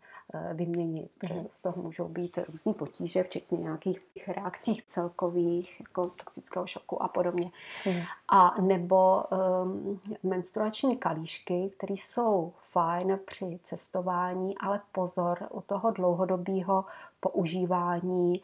vyměnit. 0.54 1.12
Mm. 1.34 1.46
Z 1.50 1.62
toho 1.62 1.82
můžou 1.82 2.08
být 2.08 2.40
různý 2.48 2.74
potíže, 2.74 3.24
včetně 3.24 3.58
nějakých 3.58 4.00
reakcí 4.28 4.82
celkových, 4.88 5.80
jako 5.80 6.08
toxického 6.08 6.68
šoku 6.68 7.04
a 7.04 7.08
podobně. 7.08 7.52
Mm. 7.86 8.02
A 8.32 8.62
nebo 8.62 9.24
um, 9.64 10.00
menstruační 10.24 10.98
kalíšky, 10.98 11.72
které 11.78 11.94
jsou 11.94 12.54
fajn 12.72 13.20
při 13.26 13.60
cestování, 13.64 14.58
ale 14.58 14.82
pozor, 14.92 15.48
u 15.52 15.62
toho 15.62 15.92
dlouhodobého 15.92 16.86
používání 17.20 18.42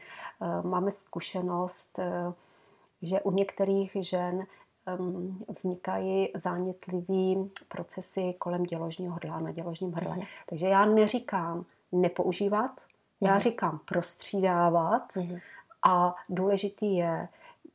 um, 0.63 0.71
máme 0.71 0.91
zkušenost, 0.91 1.99
um, 1.99 2.35
že 3.01 3.21
u 3.21 3.31
některých 3.31 3.97
žen 3.99 4.45
um, 4.99 5.39
vznikají 5.57 6.29
zánětlivý 6.35 7.51
procesy 7.67 8.35
kolem 8.37 8.63
děložního 8.63 9.15
hrdla, 9.15 9.39
na 9.39 9.51
děložním 9.51 9.93
hrdle. 9.93 10.15
Mm. 10.15 10.21
Takže 10.49 10.67
já 10.67 10.85
neříkám 10.85 11.65
nepoužívat, 11.91 12.81
já 13.21 13.33
mm. 13.33 13.39
říkám 13.39 13.79
prostřídávat 13.85 15.15
mm. 15.15 15.37
a 15.85 16.15
důležitý 16.29 16.95
je 16.95 17.27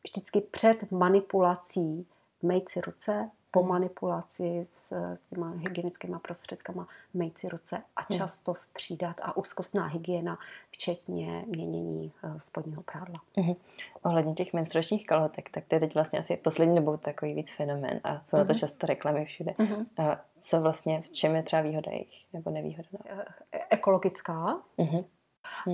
vždycky 0.04 0.40
před 0.40 0.90
manipulací 0.90 2.06
mejt 2.42 2.68
si 2.68 2.80
ruce, 2.80 3.30
po 3.52 3.60
hmm. 3.60 3.68
manipulaci 3.68 4.60
s, 4.64 4.92
s 4.92 5.22
těma 5.30 5.50
hygienickými 5.50 6.16
prostředkama 6.22 6.88
mejt 7.14 7.38
si 7.38 7.48
ruce 7.48 7.82
a 7.96 8.00
hmm. 8.00 8.18
často 8.18 8.54
střídat 8.54 9.16
a 9.22 9.36
úzkostná 9.36 9.86
hygiena, 9.86 10.38
včetně 10.70 11.44
měnění 11.46 12.12
eh, 12.24 12.40
spodního 12.40 12.82
prádla. 12.82 13.20
Mm-hmm. 13.36 13.56
Ohledně 14.02 14.34
těch 14.34 14.52
menstruačních 14.52 15.06
kalhotek, 15.06 15.50
tak 15.50 15.64
to 15.68 15.74
je 15.74 15.80
teď 15.80 15.94
vlastně 15.94 16.18
asi 16.18 16.36
poslední 16.36 16.76
dobou 16.76 16.96
takový 16.96 17.34
víc 17.34 17.52
fenomén 17.52 18.00
a 18.04 18.22
jsou 18.24 18.36
mm-hmm. 18.36 18.40
na 18.40 18.44
to 18.44 18.52
mhm. 18.52 18.58
často 18.58 18.86
reklamy 18.86 19.24
všude. 19.24 19.50
Mm-hmm. 19.50 19.86
A 19.98 20.20
co 20.42 20.60
vlastně, 20.60 21.02
v 21.02 21.10
čem 21.10 21.36
je 21.36 21.42
třeba 21.42 21.62
výhoda 21.62 21.92
jejich 21.92 22.26
nebo 22.32 22.50
nevýhoda? 22.50 22.88
Eh, 23.04 23.24
e- 23.52 23.66
ekologická. 23.70 24.62
Mm-hmm. 24.78 25.04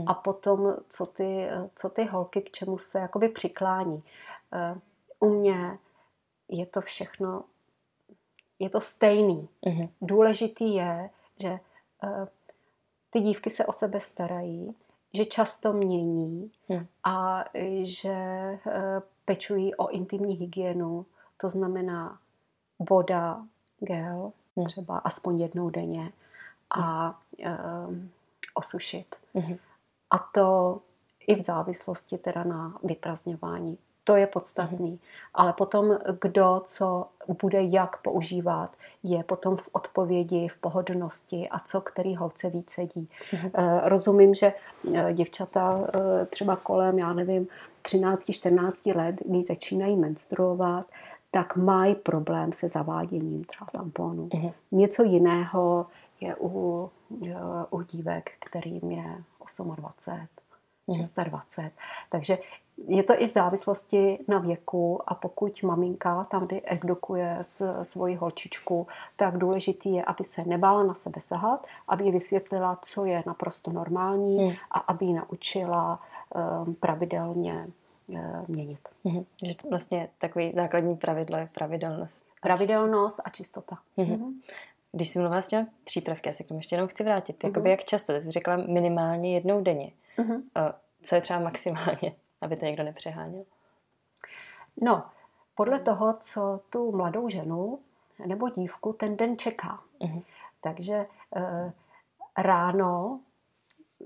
A 0.06 0.14
potom, 0.14 0.76
co 0.88 1.06
ty, 1.06 1.48
co 1.74 1.88
ty 1.88 2.04
holky, 2.04 2.42
k 2.42 2.50
čemu 2.50 2.78
se 2.78 2.98
jakoby 2.98 3.28
přiklání. 3.28 4.02
Eh, 4.52 4.74
u 5.20 5.28
mě 5.28 5.78
je 6.48 6.66
to 6.66 6.80
všechno 6.80 7.44
je 8.58 8.70
to 8.70 8.80
stejný. 8.80 9.48
Mm-hmm. 9.66 9.88
Důležitý 10.00 10.74
je, 10.74 11.10
že 11.38 11.60
ty 13.10 13.20
dívky 13.20 13.50
se 13.50 13.66
o 13.66 13.72
sebe 13.72 14.00
starají, 14.00 14.74
že 15.14 15.24
často 15.24 15.72
mění 15.72 16.50
mm. 16.68 16.86
a 17.04 17.44
že 17.82 18.16
pečují 19.24 19.74
o 19.74 19.88
intimní 19.88 20.34
hygienu. 20.34 21.06
To 21.36 21.48
znamená 21.48 22.18
voda, 22.78 23.46
gel, 23.80 24.32
mm. 24.60 24.66
třeba 24.66 24.98
aspoň 24.98 25.40
jednou 25.40 25.70
denně 25.70 26.12
a 26.70 27.18
uh, 27.38 27.94
osušit. 28.54 29.16
Mm-hmm. 29.34 29.58
A 30.10 30.18
to 30.18 30.78
i 31.26 31.34
v 31.34 31.40
závislosti 31.40 32.18
teda 32.18 32.44
na 32.44 32.78
vyprazňování 32.82 33.78
to 34.08 34.16
je 34.16 34.26
podstatný. 34.26 34.90
Mhm. 34.90 34.98
Ale 35.34 35.52
potom, 35.52 35.98
kdo 36.20 36.62
co 36.66 37.06
bude 37.42 37.62
jak 37.62 38.02
používat, 38.02 38.70
je 39.02 39.24
potom 39.24 39.56
v 39.56 39.68
odpovědi, 39.72 40.48
v 40.48 40.56
pohodlnosti 40.60 41.48
a 41.50 41.58
co 41.58 41.80
který 41.80 42.16
holce 42.16 42.50
víc 42.50 42.70
sedí. 42.70 43.08
Mhm. 43.32 43.50
Eh, 43.54 43.80
rozumím, 43.84 44.34
že 44.34 44.52
eh, 44.94 45.12
děvčata 45.12 45.80
eh, 45.80 46.26
třeba 46.26 46.56
kolem, 46.56 46.98
já 46.98 47.12
nevím, 47.12 47.48
13-14 47.82 48.96
let, 48.96 49.16
když 49.24 49.46
začínají 49.46 49.96
menstruovat, 49.96 50.86
tak 51.30 51.56
mají 51.56 51.94
problém 51.94 52.52
se 52.52 52.68
zaváděním 52.68 53.44
třeba 53.44 53.70
tamponu. 53.72 54.28
Mhm. 54.34 54.50
Něco 54.72 55.02
jiného 55.02 55.86
je 56.20 56.36
u, 56.40 56.90
u 57.70 57.82
dívek, 57.82 58.30
kterým 58.38 58.90
je 58.90 59.22
28, 59.76 61.24
26. 61.24 61.72
Takže 62.10 62.38
je 62.86 63.02
to 63.02 63.22
i 63.22 63.26
v 63.26 63.32
závislosti 63.32 64.18
na 64.28 64.38
věku 64.38 65.00
a 65.06 65.14
pokud 65.14 65.62
maminka 65.62 66.24
tam, 66.24 66.46
kdy 66.46 66.62
edukuje 66.64 67.38
svoji 67.82 68.14
holčičku, 68.14 68.86
tak 69.16 69.38
důležitý 69.38 69.94
je, 69.94 70.04
aby 70.04 70.24
se 70.24 70.44
nebála 70.44 70.82
na 70.82 70.94
sebe 70.94 71.20
sahat, 71.20 71.66
aby 71.88 72.04
jí 72.04 72.12
vysvětlila, 72.12 72.78
co 72.82 73.04
je 73.04 73.22
naprosto 73.26 73.72
normální 73.72 74.38
hmm. 74.38 74.54
a 74.70 74.78
aby 74.78 75.06
ji 75.06 75.12
naučila 75.12 76.00
um, 76.64 76.74
pravidelně 76.74 77.66
měnit. 78.48 78.88
Hmm. 79.04 79.24
Že 79.44 79.52
vlastně 79.70 80.08
takový 80.18 80.50
základní 80.50 80.96
pravidlo 80.96 81.38
je 81.38 81.48
pravidelnost. 81.54 82.26
Pravidelnost 82.42 83.20
a 83.24 83.30
čistota. 83.30 83.78
Hmm. 83.96 84.08
Hmm. 84.08 84.40
Když 84.92 85.08
jsi 85.08 85.18
mluvila 85.18 85.42
s 85.42 85.48
těmi 85.48 85.66
přípravky, 85.84 86.28
já 86.28 86.32
se 86.32 86.44
k 86.44 86.48
tomu 86.48 86.60
ještě 86.60 86.74
jenom 86.74 86.88
chci 86.88 87.04
vrátit. 87.04 87.44
Jakoby 87.44 87.70
jak 87.70 87.84
často? 87.84 88.12
Ty 88.12 88.22
jsi 88.22 88.30
řekla 88.30 88.56
minimálně 88.56 89.34
jednou 89.34 89.60
denně. 89.60 89.92
Hmm. 90.16 90.42
Co 91.02 91.14
je 91.14 91.20
třeba 91.20 91.40
maximálně? 91.40 92.14
aby 92.40 92.56
to 92.56 92.64
někdo 92.64 92.82
nepřeháněl? 92.82 93.44
No, 94.80 95.04
podle 95.54 95.80
toho, 95.80 96.16
co 96.20 96.60
tu 96.70 96.96
mladou 96.96 97.28
ženu 97.28 97.78
nebo 98.26 98.48
dívku 98.48 98.92
ten 98.92 99.16
den 99.16 99.38
čeká. 99.38 99.80
Takže 100.60 100.94
e, 100.94 101.72
ráno, 102.38 103.20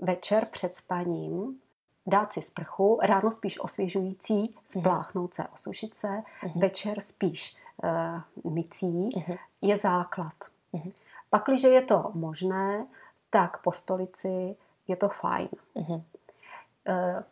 večer 0.01 0.47
před 0.47 0.77
spaním 0.77 1.61
dát 2.07 2.33
si 2.33 2.43
sprchu, 2.43 2.99
ráno 3.03 3.31
spíš 3.31 3.61
osvěžující, 3.61 4.55
spláchnout 4.67 5.35
se, 5.35 5.45
osušit 5.55 5.95
se, 5.95 6.09
mm-hmm. 6.09 6.61
večer 6.61 7.01
spíš 7.01 7.57
e, 7.83 8.21
mycí, 8.51 9.11
mm-hmm. 9.11 9.39
je 9.63 9.77
základ. 9.77 10.35
Mm-hmm. 10.75 10.93
Pak, 11.31 11.45
když 11.47 11.63
je 11.63 11.83
to 11.83 12.11
možné, 12.15 12.87
tak 13.31 13.63
po 13.63 13.73
stolici 13.73 14.57
je 14.89 14.97
to 14.97 15.09
fajn. 15.09 15.49
Mm-hmm. 15.77 16.03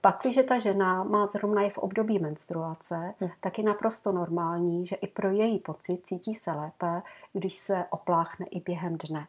Pak, 0.00 0.18
když 0.22 0.38
ta 0.48 0.58
žena 0.58 1.04
má 1.04 1.26
zrovna 1.26 1.62
je 1.62 1.70
v 1.70 1.78
období 1.78 2.18
menstruace, 2.18 3.14
hmm. 3.20 3.30
tak 3.40 3.58
je 3.58 3.64
naprosto 3.64 4.12
normální, 4.12 4.86
že 4.86 4.96
i 4.96 5.06
pro 5.06 5.30
její 5.30 5.58
pocit 5.58 6.06
cítí 6.06 6.34
se 6.34 6.52
lépe, 6.52 7.02
když 7.32 7.58
se 7.58 7.84
opláchne 7.90 8.46
i 8.46 8.60
během 8.60 8.98
dne. 9.08 9.26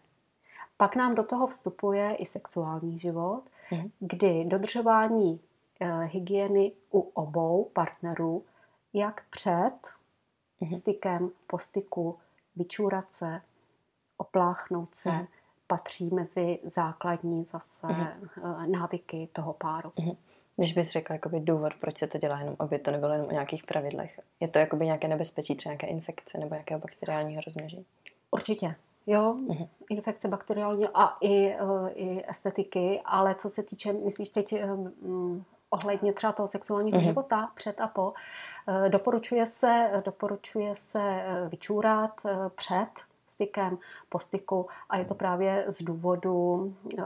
Pak 0.78 0.96
nám 0.96 1.16
do 1.16 1.24
toho 1.24 1.48
vstupuje 1.48 2.16
i 2.16 2.26
sexuální 2.26 3.00
život. 3.00 3.44
Kdy 4.00 4.46
dodržování 4.46 5.40
eh, 5.80 6.06
hygieny 6.06 6.72
u 6.92 7.00
obou 7.00 7.70
partnerů, 7.74 8.46
jak 8.94 9.24
před 9.30 9.80
hmm. 10.62 10.76
stykem, 10.76 11.32
po 11.48 11.60
styku, 11.60 12.18
vyčůrat 12.56 13.14
se, 13.14 13.42
opláchnout 14.18 14.96
se, 14.96 15.10
hmm 15.10 15.28
patří 15.72 16.10
mezi 16.14 16.60
základní 16.64 17.44
zase 17.44 17.88
mm-hmm. 17.88 18.72
návyky 18.72 19.30
toho 19.34 19.54
páru. 19.54 19.94
Když 20.56 20.74
bys 20.74 20.90
řekla 20.90 21.14
jakoby 21.14 21.40
důvod, 21.40 21.74
proč 21.82 21.98
se 21.98 22.08
to 22.08 22.18
dělá, 22.18 22.40
jenom 22.40 22.56
aby 22.60 22.80
to 22.80 22.92
nebylo 22.92 23.14
jenom 23.14 23.28
o 23.28 23.32
nějakých 23.32 23.64
pravidlech. 23.64 24.20
Je 24.40 24.48
to 24.48 24.60
jakoby 24.60 24.86
nějaké 24.86 25.08
nebezpečí, 25.08 25.56
třeba 25.56 25.72
nějaké 25.72 25.88
infekce 25.88 26.38
nebo 26.38 26.56
nějakého 26.56 26.80
bakteriálního 26.80 27.42
rozmnožení? 27.46 27.86
Určitě. 28.32 28.76
Jo, 29.08 29.34
mm-hmm. 29.34 29.68
infekce 29.90 30.28
bakteriální 30.28 30.88
a 30.94 31.18
i, 31.22 31.56
uh, 31.62 31.90
i 31.94 32.24
estetiky, 32.28 33.02
ale 33.06 33.36
co 33.36 33.50
se 33.50 33.64
týče, 33.64 33.94
myslíš 33.94 34.30
teď 34.30 34.64
um, 34.64 35.46
ohledně 35.70 36.14
třeba 36.14 36.34
toho 36.34 36.48
sexuálního 36.48 37.00
mm-hmm. 37.00 37.04
života 37.04 37.52
před 37.56 37.82
a 37.82 37.88
po, 37.88 38.14
uh, 38.68 38.90
doporučuje 38.90 39.48
se, 39.48 40.02
doporučuje 40.06 40.76
se 40.76 41.24
vyčůrat 41.50 42.22
před 42.56 42.90
stykem, 43.42 43.78
po 44.10 44.20
styku 44.20 44.68
a 44.90 44.98
je 44.98 45.06
to 45.06 45.16
právě 45.16 45.66
z 45.68 45.84
důvodu 45.84 46.74
eh, 47.00 47.04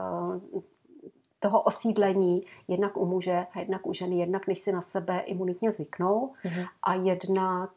toho 1.46 1.60
osídlení 1.60 2.42
jednak 2.68 2.96
u 2.96 3.06
muže 3.06 3.46
a 3.52 3.60
jednak 3.60 3.86
u 3.86 3.92
ženy, 3.92 4.18
jednak 4.18 4.46
než 4.46 4.58
si 4.58 4.72
na 4.72 4.82
sebe 4.82 5.18
imunitně 5.18 5.72
zvyknou 5.72 6.34
mm-hmm. 6.44 6.66
a 6.82 6.94
jednak 6.94 7.70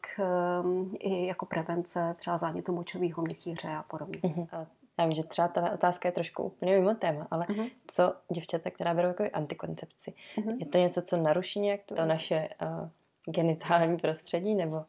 um, 0.62 0.96
i 0.98 1.26
jako 1.26 1.46
prevence 1.46 2.14
třeba 2.18 2.38
zánětu 2.38 2.72
močového 2.72 3.22
měchýře 3.22 3.68
a 3.68 3.82
podobně. 3.82 4.18
Mm-hmm. 4.18 4.66
Já 4.98 5.04
vím, 5.04 5.12
že 5.12 5.22
třeba 5.22 5.48
ta 5.48 5.72
otázka 5.72 6.08
je 6.08 6.12
trošku 6.12 6.42
úplně 6.42 6.72
mimo 6.78 6.94
téma, 6.94 7.26
ale 7.30 7.46
mm-hmm. 7.46 7.70
co 7.86 8.14
děvčata, 8.32 8.70
která 8.70 8.94
berou 8.94 9.08
jako 9.08 9.24
antikoncepci, 9.32 10.14
mm-hmm. 10.36 10.56
je 10.58 10.66
to 10.66 10.78
něco, 10.78 11.02
co 11.02 11.16
naruší 11.16 11.60
nějak 11.60 11.80
to 11.86 11.94
naše 11.94 12.48
uh, 12.62 12.88
genitální 13.34 13.98
prostředí, 13.98 14.54
nebo 14.54 14.84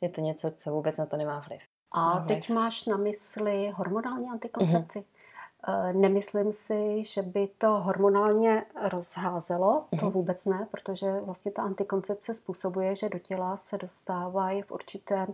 je 0.00 0.08
to 0.08 0.20
něco, 0.20 0.50
co 0.50 0.70
vůbec 0.70 0.96
na 0.96 1.06
to 1.06 1.16
nemá 1.16 1.44
vliv? 1.48 1.62
A 1.92 2.24
teď 2.28 2.50
máš 2.50 2.86
na 2.86 2.96
mysli 2.96 3.72
hormonální 3.74 4.30
antikoncepci. 4.30 4.98
Mm-hmm. 4.98 5.04
Nemyslím 5.92 6.52
si, 6.52 7.04
že 7.04 7.22
by 7.22 7.48
to 7.58 7.70
hormonálně 7.70 8.64
rozházelo, 8.88 9.84
to 9.90 9.96
mm-hmm. 9.96 10.10
vůbec 10.10 10.46
ne, 10.46 10.68
protože 10.70 11.20
vlastně 11.20 11.52
ta 11.52 11.62
antikoncepce 11.62 12.34
způsobuje, 12.34 12.94
že 12.94 13.08
do 13.08 13.18
těla 13.18 13.56
se 13.56 13.78
dostávají 13.78 14.62
v, 14.62 14.70
určitém, 14.72 15.26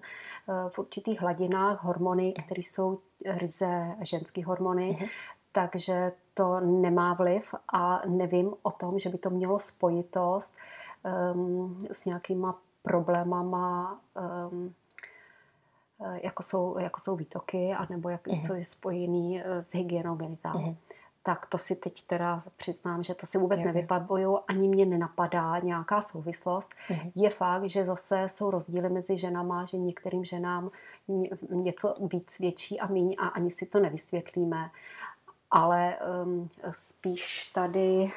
eh, 0.48 0.70
v 0.70 0.78
určitých 0.78 1.20
hladinách 1.20 1.84
hormony, 1.84 2.34
mhm. 2.36 2.46
které 2.46 2.60
jsou 2.60 2.98
ryze 3.26 3.96
ženské 4.00 4.44
hormony, 4.44 4.98
mm-hmm. 5.00 5.08
takže 5.52 6.12
to 6.34 6.60
nemá 6.60 7.14
vliv 7.14 7.54
a 7.72 8.02
nevím 8.06 8.54
o 8.62 8.70
tom, 8.70 8.98
že 8.98 9.08
by 9.08 9.18
to 9.18 9.30
mělo 9.30 9.60
spojitost 9.60 10.54
um, 11.34 11.78
s 11.92 12.04
nějakýma 12.04 12.58
problémama 12.82 14.00
um, 14.50 14.74
jako 16.22 16.42
jsou, 16.42 16.78
jako 16.78 17.00
jsou 17.00 17.16
výtoky, 17.16 17.72
anebo 17.72 18.08
jak, 18.08 18.26
uh-huh. 18.26 18.46
co 18.46 18.54
je 18.54 18.64
spojený 18.64 19.42
s 19.44 19.74
hygienou 19.74 20.14
genitálu. 20.14 20.60
Uh-huh 20.60 20.76
tak 21.22 21.46
to 21.46 21.58
si 21.58 21.76
teď 21.76 22.02
teda 22.06 22.42
přiznám, 22.56 23.02
že 23.02 23.14
to 23.14 23.26
si 23.26 23.38
vůbec 23.38 23.60
nevypabuju, 23.60 24.38
ani 24.48 24.68
mě 24.68 24.86
nenapadá 24.86 25.58
nějaká 25.58 26.02
souvislost. 26.02 26.70
Mm-hmm. 26.88 27.12
Je 27.14 27.30
fakt, 27.30 27.64
že 27.64 27.84
zase 27.84 28.28
jsou 28.28 28.50
rozdíly 28.50 28.88
mezi 28.88 29.18
ženama, 29.18 29.64
že 29.64 29.78
některým 29.78 30.24
ženám 30.24 30.70
něco 31.50 31.94
víc 32.12 32.38
větší 32.38 32.80
a 32.80 32.86
míň 32.86 33.16
a 33.18 33.28
ani 33.28 33.50
si 33.50 33.66
to 33.66 33.80
nevysvětlíme. 33.80 34.70
Ale 35.50 35.96
um, 36.24 36.48
spíš 36.72 37.50
tady 37.54 38.12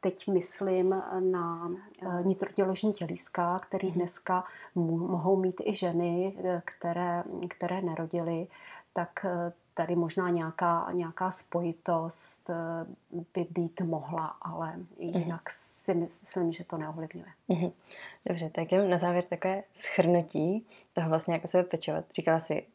teď 0.00 0.28
myslím 0.28 1.02
na 1.20 1.66
uh, 1.66 2.26
nitroděložní 2.26 2.92
tělíska, 2.92 3.58
který 3.58 3.88
mm-hmm. 3.88 3.94
dneska 3.94 4.44
mohou 4.74 5.36
mít 5.36 5.60
i 5.64 5.74
ženy, 5.74 6.36
eh, 6.44 6.62
které, 6.64 7.22
které 7.48 7.82
nerodily, 7.82 8.46
tak 8.92 9.24
uh, 9.24 9.52
tady 9.74 9.96
možná 9.96 10.30
nějaká, 10.30 10.88
nějaká 10.92 11.30
spojitost 11.30 12.50
eh, 12.50 12.86
by 13.34 13.46
být 13.50 13.80
mohla, 13.80 14.26
ale 14.26 14.74
jinak 14.98 15.42
mm-hmm. 15.42 15.52
si 15.52 15.94
myslím, 15.94 16.52
že 16.52 16.64
to 16.64 16.78
neovlivňuje. 16.78 17.28
Mm-hmm. 17.48 17.72
Dobře, 18.26 18.50
tak 18.50 18.72
jen 18.72 18.90
na 18.90 18.98
závěr 18.98 19.24
takové 19.24 19.62
schrnutí 19.72 20.66
toho 20.92 21.08
vlastně, 21.08 21.34
jako 21.34 21.48
se 21.48 21.62
pečovat. 21.62 22.04
Říkala 22.12 22.40
si, 22.40 22.66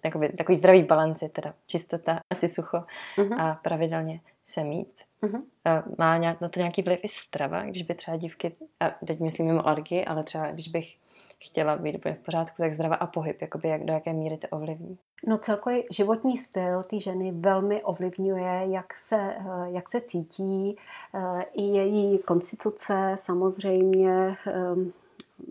takový, 0.00 0.28
takový 0.28 0.58
zdravý 0.58 0.82
balans 0.82 1.22
je 1.22 1.28
teda 1.28 1.54
čistota, 1.66 2.20
asi 2.30 2.48
sucho 2.48 2.84
mm-hmm. 3.16 3.40
a 3.40 3.54
pravidelně 3.54 4.20
se 4.44 4.64
mít. 4.64 5.02
Mm-hmm. 5.24 5.82
Má 5.98 6.16
nějak, 6.16 6.40
na 6.40 6.48
to 6.48 6.60
nějaký 6.60 6.82
vliv 6.82 7.00
i 7.02 7.08
strava, 7.08 7.62
když 7.62 7.82
by 7.82 7.94
třeba 7.94 8.16
dívky, 8.16 8.56
a 8.80 8.90
teď 9.06 9.20
myslím 9.20 9.46
mimo 9.46 9.68
alergii, 9.68 10.04
ale 10.04 10.24
třeba 10.24 10.50
když 10.50 10.68
bych 10.68 10.96
chtěla 11.38 11.76
být 11.76 12.04
v 12.04 12.24
pořádku, 12.24 12.62
tak 12.62 12.72
zdrava 12.72 12.96
a 12.96 13.06
pohyb, 13.06 13.42
jakoby 13.42 13.68
jak, 13.68 13.84
do 13.84 13.92
jaké 13.92 14.12
míry 14.12 14.36
to 14.36 14.48
ovlivní? 14.48 14.98
No 15.26 15.38
celkový 15.38 15.84
životní 15.90 16.38
styl 16.38 16.82
ty 16.82 17.00
ženy 17.00 17.32
velmi 17.32 17.82
ovlivňuje, 17.82 18.62
jak 18.66 18.98
se, 18.98 19.16
eh, 19.16 19.42
jak 19.66 19.88
se 19.88 20.00
cítí, 20.00 20.76
eh, 21.14 21.44
i 21.52 21.62
její 21.62 22.18
konstituce, 22.18 23.12
samozřejmě 23.14 24.36
ehm, 24.46 24.92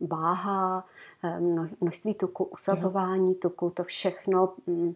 váha, 0.07 0.85
množství 1.81 2.13
tuku, 2.13 2.43
usazování 2.43 3.35
tuku, 3.35 3.69
to 3.69 3.83
všechno 3.83 4.53
mm, 4.67 4.95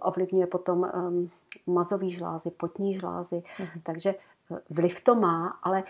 ovlivňuje 0.00 0.46
potom 0.46 0.90
mazový 1.66 2.10
žlázy, 2.10 2.50
potní 2.50 2.98
žlázy, 2.98 3.42
mhm. 3.58 3.80
takže 3.82 4.14
eh, 4.14 4.58
vliv 4.70 5.00
to 5.00 5.14
má, 5.14 5.58
ale 5.62 5.84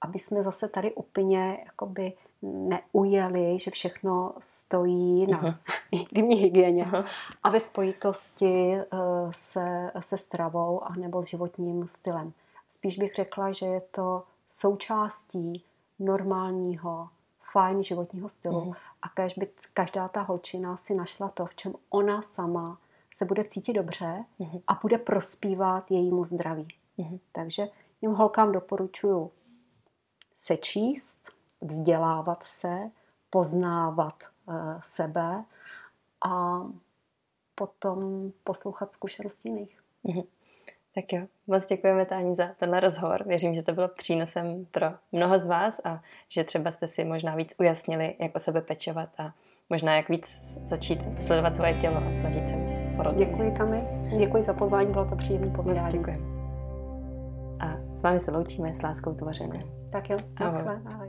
aby 0.00 0.18
jsme 0.18 0.42
zase 0.42 0.68
tady 0.68 0.94
úplně 0.94 1.58
jakoby 1.64 2.12
neujeli, 2.42 3.58
že 3.58 3.70
všechno 3.70 4.34
stojí 4.40 5.26
na 5.26 5.42
uh-huh. 5.42 5.56
intimní 5.90 6.36
hygieně 6.36 6.84
uh-huh. 6.84 7.04
a 7.42 7.50
ve 7.50 7.60
spojitosti 7.60 8.74
eh, 8.74 8.86
se, 9.30 9.90
se 10.00 10.18
stravou 10.18 10.84
a 10.84 10.94
nebo 10.96 11.22
s 11.22 11.26
životním 11.26 11.88
stylem. 11.88 12.32
Spíš 12.70 12.98
bych 12.98 13.14
řekla, 13.14 13.52
že 13.52 13.66
je 13.66 13.80
to 13.80 14.22
součástí 14.48 15.64
normálního, 15.98 17.08
fajn 17.52 17.82
životního 17.82 18.28
stylu 18.28 18.60
uh-huh. 18.60 18.76
a 19.02 19.08
kež 19.08 19.38
by 19.38 19.48
každá 19.74 20.08
ta 20.08 20.22
holčina 20.22 20.76
si 20.76 20.94
našla 20.94 21.28
to, 21.28 21.46
v 21.46 21.54
čem 21.54 21.72
ona 21.90 22.22
sama 22.22 22.78
se 23.14 23.24
bude 23.24 23.44
cítit 23.44 23.72
dobře 23.72 24.24
uh-huh. 24.40 24.62
a 24.66 24.78
bude 24.82 24.98
prospívat 24.98 25.90
jejímu 25.90 26.24
zdraví. 26.24 26.68
Uh-huh. 26.98 27.20
Takže 27.32 27.68
jim 28.02 28.12
holkám 28.12 28.52
doporučuji 28.52 29.32
sečíst, 30.36 31.32
vzdělávat 31.60 32.42
se, 32.44 32.90
poznávat 33.30 34.22
uh, 34.46 34.54
sebe 34.84 35.44
a 36.26 36.60
potom 37.54 38.32
poslouchat 38.44 38.92
zkušenosti 38.92 39.48
jiných. 39.48 39.80
Mm-hmm. 40.04 40.26
Tak 40.94 41.12
jo, 41.12 41.26
moc 41.46 41.66
děkujeme 41.66 42.06
Táni 42.06 42.34
za 42.34 42.46
tenhle 42.58 42.80
rozhovor. 42.80 43.24
Věřím, 43.26 43.54
že 43.54 43.62
to 43.62 43.72
bylo 43.72 43.88
přínosem 43.88 44.66
pro 44.70 44.86
mnoho 45.12 45.38
z 45.38 45.46
vás 45.46 45.80
a 45.84 46.02
že 46.28 46.44
třeba 46.44 46.70
jste 46.70 46.86
si 46.88 47.04
možná 47.04 47.34
víc 47.34 47.54
ujasnili, 47.58 48.14
jak 48.18 48.36
o 48.36 48.38
sebe 48.38 48.60
pečovat 48.60 49.08
a 49.18 49.32
možná 49.70 49.96
jak 49.96 50.08
víc 50.08 50.58
začít 50.64 51.00
sledovat 51.20 51.56
svoje 51.56 51.74
tělo 51.74 51.96
a 51.96 52.14
snažit 52.20 52.48
se 52.48 52.54
porozumět. 52.96 53.30
Děkuji, 53.30 53.52
Tami. 53.58 53.82
Děkuji 54.18 54.42
za 54.42 54.54
pozvání, 54.54 54.92
bylo 54.92 55.04
to 55.04 55.16
příjemné 55.16 55.50
povídání. 55.50 55.92
děkuji. 55.92 56.16
A 57.60 57.94
s 57.94 58.02
vámi 58.02 58.18
se 58.18 58.30
loučíme 58.30 58.72
s 58.72 58.82
láskou 58.82 59.14
tvořené. 59.14 59.60
Tak 59.92 60.10
jo, 60.10 60.18
ahoj. 60.36 60.62
ahoj. 60.86 61.07